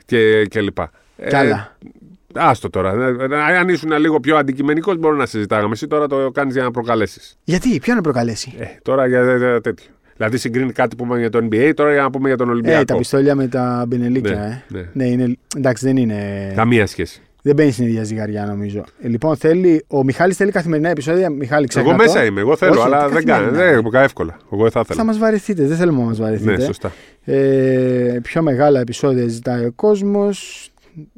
[0.04, 0.90] και, και λοιπά.
[1.28, 1.76] Κι άλλα.
[1.84, 2.92] Ε, άστο τώρα.
[3.30, 5.72] Ε, Αν ήσουν λίγο πιο αντικειμενικός, μπορούμε να συζητάγαμε.
[5.72, 7.38] Εσύ τώρα το κάνεις για να προκαλέσεις.
[7.44, 9.90] Γιατί, ποιο να προκαλέσει; Ε, τώρα για, για τέτοιο.
[10.18, 12.80] Δηλαδή συγκρίνει κάτι που είπαμε για το NBA, τώρα για να πούμε για τον Ολυμπιακό.
[12.80, 14.82] Ε, τα πιστόλια με τα μπενελίκια, Ναι, ε.
[14.82, 14.88] ναι.
[14.92, 16.52] Ναι, είναι, εντάξει, δεν είναι.
[16.56, 17.22] Καμία σχέση.
[17.42, 18.84] Δεν μπαίνει στην ίδια ζυγαριά, νομίζω.
[19.00, 21.30] Ε, λοιπόν, θέλει, ο Μιχάλης θέλει καθημερινά επεισόδια.
[21.30, 21.90] Μιχάλη, ξέχατο.
[21.90, 23.44] Εγώ μέσα είμαι, εγώ θέλω, Όχι, αλλά τι δεν κάνω.
[23.44, 23.90] καθημερινά.
[23.90, 24.36] Δεν, εύκολα.
[24.52, 25.04] Εγώ δεν θα Θα ήθελα.
[25.04, 26.56] μας βαρεθείτε, δεν θέλουμε να μας βαρεθείτε.
[26.56, 26.92] Ναι, σωστά.
[27.24, 30.68] Ε, πιο μεγάλα επεισόδια ζητάει ο κόσμος.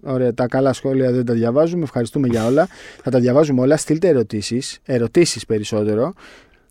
[0.02, 1.82] Ωραία, τα καλά σχόλια δεν τα διαβάζουμε.
[1.82, 2.68] Ευχαριστούμε για όλα.
[3.02, 3.76] Θα τα διαβάζουμε όλα.
[3.76, 4.78] Στείλτε ερωτήσεις.
[4.84, 6.12] Ερωτήσεις περισσότερο.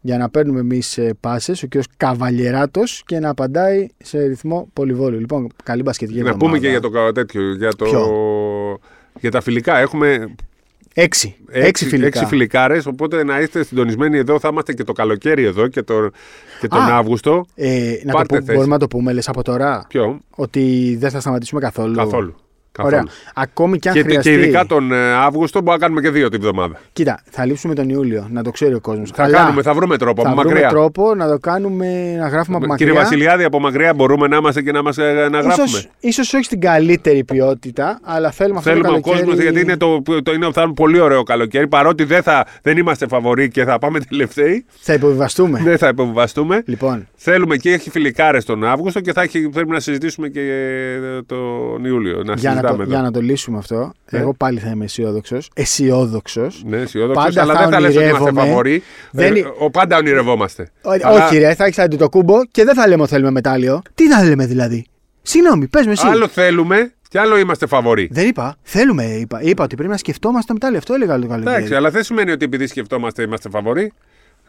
[0.01, 1.63] Για να παίρνουμε εμείς πάσες.
[1.63, 1.73] Ο κ.
[1.97, 5.19] Καβαλιεράτος και να απαντάει σε ρυθμό πολυβόλου.
[5.19, 6.45] Λοιπόν, καλή μπασκετική Να εβδομάδα.
[6.45, 7.55] πούμε και για το κα- τέτοιο.
[7.55, 7.85] Για, το...
[7.85, 8.07] Ποιο;
[9.19, 9.77] για τα φιλικά.
[9.77, 10.35] Έχουμε
[10.93, 11.35] Έξι.
[11.49, 12.07] Έξι, έξι, φιλικά.
[12.07, 14.39] έξι φιλικάρες, οπότε να είστε συντονισμένοι εδώ.
[14.39, 16.09] Θα είμαστε και το καλοκαίρι εδώ και, το,
[16.59, 16.97] και τον Α.
[16.97, 17.45] Αύγουστο.
[17.55, 18.53] Ε, να το Πάρτε πούμε, θέση.
[18.57, 21.95] μπορούμε να το πούμε λες από τώρα; Ποιο; Ότι δεν θα σταματήσουμε καθόλου.
[21.95, 22.35] Καθόλου.
[22.83, 22.99] Ωραία.
[22.99, 23.09] Καθόλου.
[23.35, 24.29] Ακόμη και αν Και, χρειαστεί.
[24.29, 26.79] και ειδικά τον ε, Αύγουστο μπορούμε να κάνουμε και δύο την εβδομάδα.
[26.93, 29.11] Κοίτα, θα λείψουμε τον Ιούλιο, να το ξέρει ο κόσμος.
[29.15, 30.69] Θα, κάνουμε, θα βρούμε τρόπο θα από βρούμε μακριά.
[30.69, 32.87] τρόπο να το κάνουμε, να γράφουμε από μακριά.
[32.87, 35.63] Κύριε Βασιλιάδη, από μακριά μπορούμε να είμαστε και να, μας, ε, να γράφουμε.
[35.67, 39.25] Ίσως, ίσως όχι στην καλύτερη ποιότητα, αλλά θέλουμε αυτό Θέλουμε το ο καλοκαίρι...
[39.25, 41.67] κόσμος γιατί είναι το, το, είναι, θα είναι πολύ ωραίο καλοκαίρι.
[41.67, 45.59] Παρότι δεν, θα, δεν είμαστε φαβοροί και θα πάμε τελευταίοι, Θα υποβιβαστούμε.
[45.63, 46.61] δεν θα υποβιβαστούμε.
[46.65, 51.21] λοιπόν, Θέλουμε και έχει φιλικάρες τον Αύγουστο και θα έχει, πρέπει να συζητήσουμε και ε,
[51.25, 52.23] τον Ιούλιο.
[52.25, 52.91] Να για να, συζητάμε το, εδώ.
[52.91, 54.19] για να το λύσουμε αυτό, Ναι.
[54.19, 55.49] εγώ πάλι θα είμαι αισιόδοξος.
[55.53, 56.63] Αισιόδοξος.
[56.65, 58.47] Ναι, αισιόδοξος, Πάντα αλλά θα δεν θα λες ότι είμαστε ονειρεύομαι.
[58.49, 58.83] φαβοροί.
[59.11, 60.71] Δεν Ε, είναι- ο, πάντα ονειρευόμαστε.
[60.81, 63.81] Όχι, Αλλά ρε, θα έχεις το κούμπο και δεν θα λέμε ότι θέλουμε μετάλλιο.
[63.95, 64.85] Τι θα λέμε δηλαδή;
[65.21, 66.07] Συγγνώμη, πες με εσύ.
[66.07, 68.09] Άλλο θέλουμε και άλλο είμαστε φαβοροί.
[68.11, 68.57] Δεν είπα.
[68.61, 69.41] Θέλουμε, είπα.
[69.41, 70.77] Είπα ότι πρέπει να σκεφτόμαστε το μετάλλιο.
[70.77, 71.55] Αυτό έλεγα το καλοκαίρι.
[71.55, 73.91] Εντάξει, αλλά δεν σημαίνει ότι επειδή σκεφτόμαστε είμαστε φαβοροί.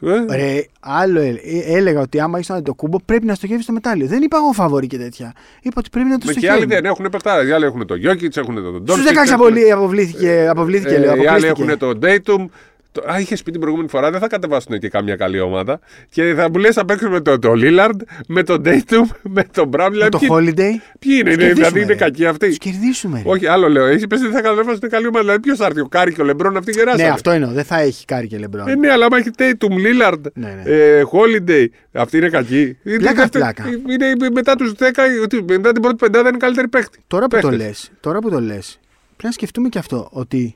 [0.02, 3.72] Ε, Ρε, άλλο ε, ε, έλεγα ότι άμα είσαι το κούμπο πρέπει να στοχεύεις το
[3.72, 4.06] μετάλλιο.
[4.06, 5.32] Δεν είπα εγώ φαβορή και τέτοια.
[5.62, 6.58] Είπα ότι πρέπει να το με και στοχεύει.
[6.62, 7.46] άλλοι δεν έχουν παιχτάρα.
[7.46, 9.06] Οι άλλοι έχουν τον Γιώκητ, έχουν τον Στους Ντόντσιτ.
[9.30, 11.12] 16 απολύ- αποβλήθηκε, αποβλήθηκε, λέω.
[11.12, 11.62] Ε, οι άλλοι αποκλείστηκε.
[11.62, 12.44] έχουν τον Daytum.
[12.92, 15.80] Το- Α, είχες πει την προηγούμενη φορά, δεν θα κατεβάσουν και καμιά καλή ομάδα.
[16.08, 19.70] Και θα μου λες να παίξουμε με τον το Lillard, με τον Tatum, με τον
[19.72, 19.78] Brown.
[19.82, 20.54] Με Δηλαδή, το ποιοι, Holiday.
[20.98, 21.94] ποιοι είναι, Τους είναι, δηλαδή κερδίσουμε, είναι ρε.
[21.94, 23.22] κακοί αυτοί; Τους κερδίσουμε.
[23.24, 23.30] ρε.
[23.30, 23.84] Όχι, άλλο λέω.
[23.86, 25.20] Εσύ πες ότι θα κατεβάσουν καλή ομάδα.
[25.24, 27.02] Δηλαδή, ποιος θα έρθει, ο Κάρι και ο Λεμπρόν, αυτοί γεράσανε.
[27.02, 27.50] Ναι, αυτό εννοώ.
[27.50, 28.68] Δεν θα έχει Κάρι και Λεμπρόν.
[28.68, 30.70] Ε, ναι, αλλά άμα έχει Tatum, Lillard, Ναι, ναι.
[30.70, 32.76] ε, Holiday, αυτοί είναι κακοί.
[32.82, 33.64] Είναι, Πλάκα, δεύτερη- πλάκα.
[33.68, 36.98] είναι μετά τους 10, ότι μετά την πρώτη πεντάδα είναι καλύτεροι παίκτες.
[37.06, 37.66] Τώρα που το Παίχτες.
[37.66, 40.08] λες, τώρα που το λες, πρέπει να σκεφτούμε και αυτό.
[40.12, 40.54] Ότι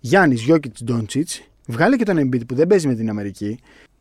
[0.00, 3.58] Γιάννης Γιόκιτς Ντόντσιτς, βγάλε και τον Embiid που δεν παίζει με την Αμερική.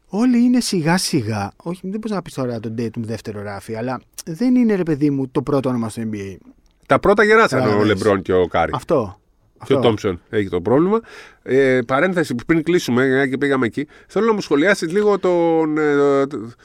[0.08, 1.52] Όλοι είναι σιγά σιγά.
[1.64, 5.10] Όχι, δεν μπορείς να πεις τώρα τον Tatum δεύτερο ράφι, αλλά δεν είναι ρε παιδί
[5.10, 6.36] μου το πρώτο όνομα στο NBA.
[6.86, 7.88] Τα πρώτα γεράσανε ο Κατάλαβες.
[7.94, 8.72] Λεμπρόν και ο Κάρι.
[8.76, 9.16] Αυτό.
[9.66, 9.88] Και ο Αυτό.
[9.88, 11.00] Τόμψον έχει το πρόβλημα.
[11.44, 15.78] Ε, παρένθεση, πριν κλείσουμε, μια και πήγαμε εκεί, θέλω να μου σχολιάσεις λίγο τον.
[15.78, 15.94] Ε,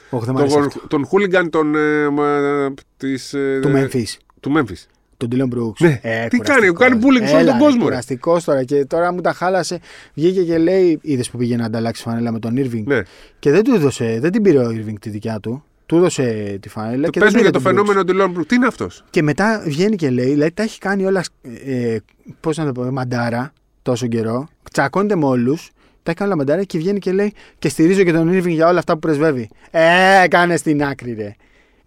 [0.09, 0.87] Όχι, δεν μ' αρέσει τον, αυτό.
[0.87, 4.17] τον χούλιγκαν τον, ε, μα- της, ε, Του Memphis.
[4.39, 4.85] Του Memphis.
[5.17, 5.79] Τον Dylan Brooks.
[5.79, 5.99] Ναι.
[6.29, 7.83] Τι κάνει, κάνει bullying σε όλο τον κόσμο, ρε.
[7.83, 9.79] Κουραστικός τώρα και τώρα μου τα χάλασε.
[10.13, 13.01] Βγήκε και λέει: Είδες που πήγε να ανταλλάξει φανέλα με τον Irving; Ναι.
[13.39, 15.63] Και δεν του έδωσε, δεν την πήρε ο Irving τη δικιά του.
[15.85, 17.05] Του έδωσε τη φανέλα.
[17.05, 17.75] Το και δεν παίζουμε πήρε για το τον Brooks.
[17.75, 21.05] φαινόμενο του Λόν Τι είναι αυτός; Και μετά βγαίνει και λέει, δηλαδή τα έχει κάνει
[21.05, 21.23] όλα,
[21.65, 21.97] ε,
[22.39, 24.47] πώς να το πω, μαντάρα τόσο καιρό.
[24.71, 25.71] Τσακώνεται με όλους.
[26.03, 28.67] Τα έχει κάνει όλα μαντάρα και βγαίνει και λέει και στηρίζω και τον Irving για
[28.67, 29.49] όλα αυτά που πρεσβεύει.
[29.71, 31.35] Ε, κάνε στην άκρη, ρε.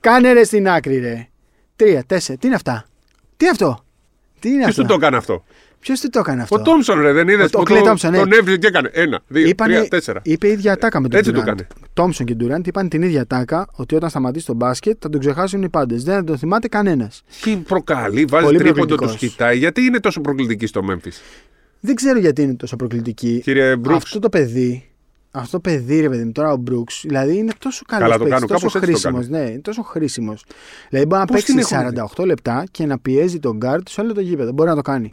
[0.01, 1.29] Κάνε ρε στην άκρη, ρε.
[1.77, 2.39] Τρία, τέσσερα.
[2.39, 2.85] Τι είναι αυτά;
[3.41, 3.85] Τι είναι αυτό;
[4.39, 5.45] Τι είναι Ποιος αυτό; του το έκανε αυτό;
[5.81, 7.91] Ποιος του το έκανε αυτό; Ο Τόμψον, ρε, δεν είδες Ο- ο που Clay το-
[7.91, 8.19] Thompson, ναι.
[8.19, 8.91] τον έβριζε και έκανε.
[8.93, 10.21] Ένα, δύο, Είπανε- τρία, τέσσερα.
[10.25, 11.43] Είπε η ίδια τάκα με τον Έτσι το Durant.
[11.43, 11.67] έκανε.
[11.93, 15.63] Τόμψον και Ντουράντ είπαν την ίδια τάκα ότι όταν σταματήσει το μπάσκετ θα τον ξεχάσουν
[15.63, 16.03] οι πάντες.
[16.05, 17.23] Δεν θα τον θυμάται κανένας.
[17.43, 19.31] Τι προκαλεί, βάζει Πολύ τρίποντο, του προκλητικός.
[19.31, 19.59] κοιτάει.
[19.59, 21.21] Γιατί είναι τόσο προκλητική στο Memphis;
[21.81, 23.41] Δεν ξέρω γιατί είναι τόσο προκλητική.
[23.43, 24.90] Κύριε Μπρούξ, Αυτό το παιδί,
[25.31, 28.25] αυτό το παιδί, ρε παιδί μου, τώρα ο Μπρούξ, δηλαδή είναι τόσο καλός Καλά το
[28.25, 29.29] παίκτης, κάνω, τόσο κάπως έτσι το χρήσιμος.
[29.29, 30.45] Ναι, είναι τόσο χρήσιμος.
[30.89, 34.01] Δηλαδή μπορεί να Πώς την παίξει έχουν 48 λεπτά και να πιέζει τον γκάρτ σε
[34.01, 34.53] όλο το γήπεδο.
[34.53, 35.13] Μπορεί να το κάνει.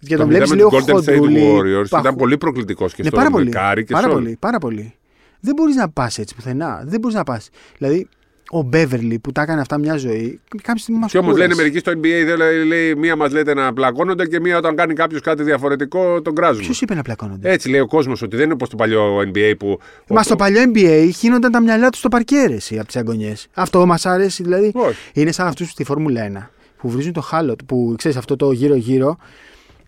[0.00, 1.40] Και τον το βλέπει βλέπουμε λίγο του Golden State χοντρούλι.
[1.58, 1.88] Warriors.
[1.88, 3.50] παχου- Ήταν πολύ προκλητικός και ναι, στο πάρα πολύ.
[3.50, 4.22] Κάρι και πάρα σε όλα.
[4.22, 4.94] πολύ, πάρα πολύ.
[5.40, 6.82] Δεν μπορείς να πας έτσι πουθενά.
[6.86, 7.48] Δεν μπορείς να πας.
[7.78, 8.08] Δηλαδή,
[8.52, 11.78] ο Μπέβερλι που τα έκανε αυτά μια ζωή, κάποια στιγμή μας Και όμως λένε μερικοί
[11.78, 15.20] στο NBA, δεν λέει, λέει, μία μας λέτε να πλακώνονται και μία όταν κάνει κάποιος
[15.20, 16.64] κάτι διαφορετικό τον κράζουμε.
[16.64, 19.54] Ποιος είπε να πλακώνονται; Έτσι λέει ο κόσμος ότι δεν είναι όπως το παλιό NBA
[19.58, 19.78] που.
[20.08, 23.48] Μα στο παλιό NBA χύνονταν τα μυαλά τους στο παρκέρεση από τις αγωνιές.
[23.54, 24.70] Αυτό μας αρέσει, δηλαδή.
[24.74, 24.96] Όχι.
[25.12, 28.52] Είναι σαν αυτούς στη Φόρμουλα 1 που βρίζουν το χάλο του, που ξέρεις αυτό το
[28.52, 29.16] γύρω-γύρω.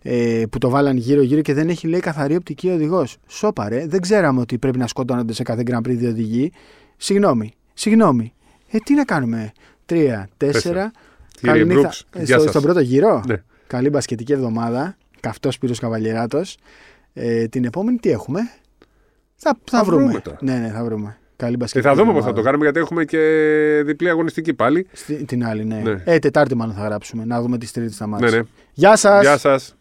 [0.05, 3.17] Ε, που το βάλαν γύρω-γύρω και δεν έχει λέει καθαρή οπτική οδηγός.
[3.27, 6.53] Σόπαρε, δεν ξέραμε ότι πρέπει να σκότωνονται σε κάθε Grand Prix δύο οδηγοί.
[6.97, 8.33] Συγγνώμη, συγγνώμη.
[8.75, 9.53] Ε, τι να κάνουμε;
[9.87, 10.63] Τρία, τέσσερα.
[10.63, 10.91] Τέσσερα.
[11.41, 11.81] Κύριε Καλή νύχτα.
[11.81, 12.51] Μπρούξ, Ε, γεια στο, σας.
[12.51, 13.23] στον πρώτο γύρο.
[13.27, 13.37] Ναι.
[13.67, 14.97] Καλή μπασκετική εβδομάδα.
[15.21, 16.57] Καυτός Πύρος Καβαλιεράτος.
[17.13, 18.41] Ε, την επόμενη τι έχουμε;
[19.35, 20.03] Θα, θα, Θα βρούμε.
[20.05, 20.37] βρούμε τώρα.
[20.41, 21.17] Ναι, ναι, θα βρούμε.
[21.37, 22.35] Καλή Και μπασκετική θα δούμε πώς εβδομάδα.
[22.37, 24.87] θα το κάνουμε γιατί έχουμε και διπλή αγωνιστική πάλι.
[24.93, 25.77] Στη- την άλλη, ναι.
[25.85, 26.03] Ναι.
[26.05, 27.25] Ε, Τετάρτη μάλλον θα γράψουμε.
[27.25, 28.31] Να δούμε τις Τρίτη στα μάτια.
[28.31, 28.43] Ναι, ναι.
[28.73, 29.23] Γεια σας.
[29.23, 29.77] Γεια σας.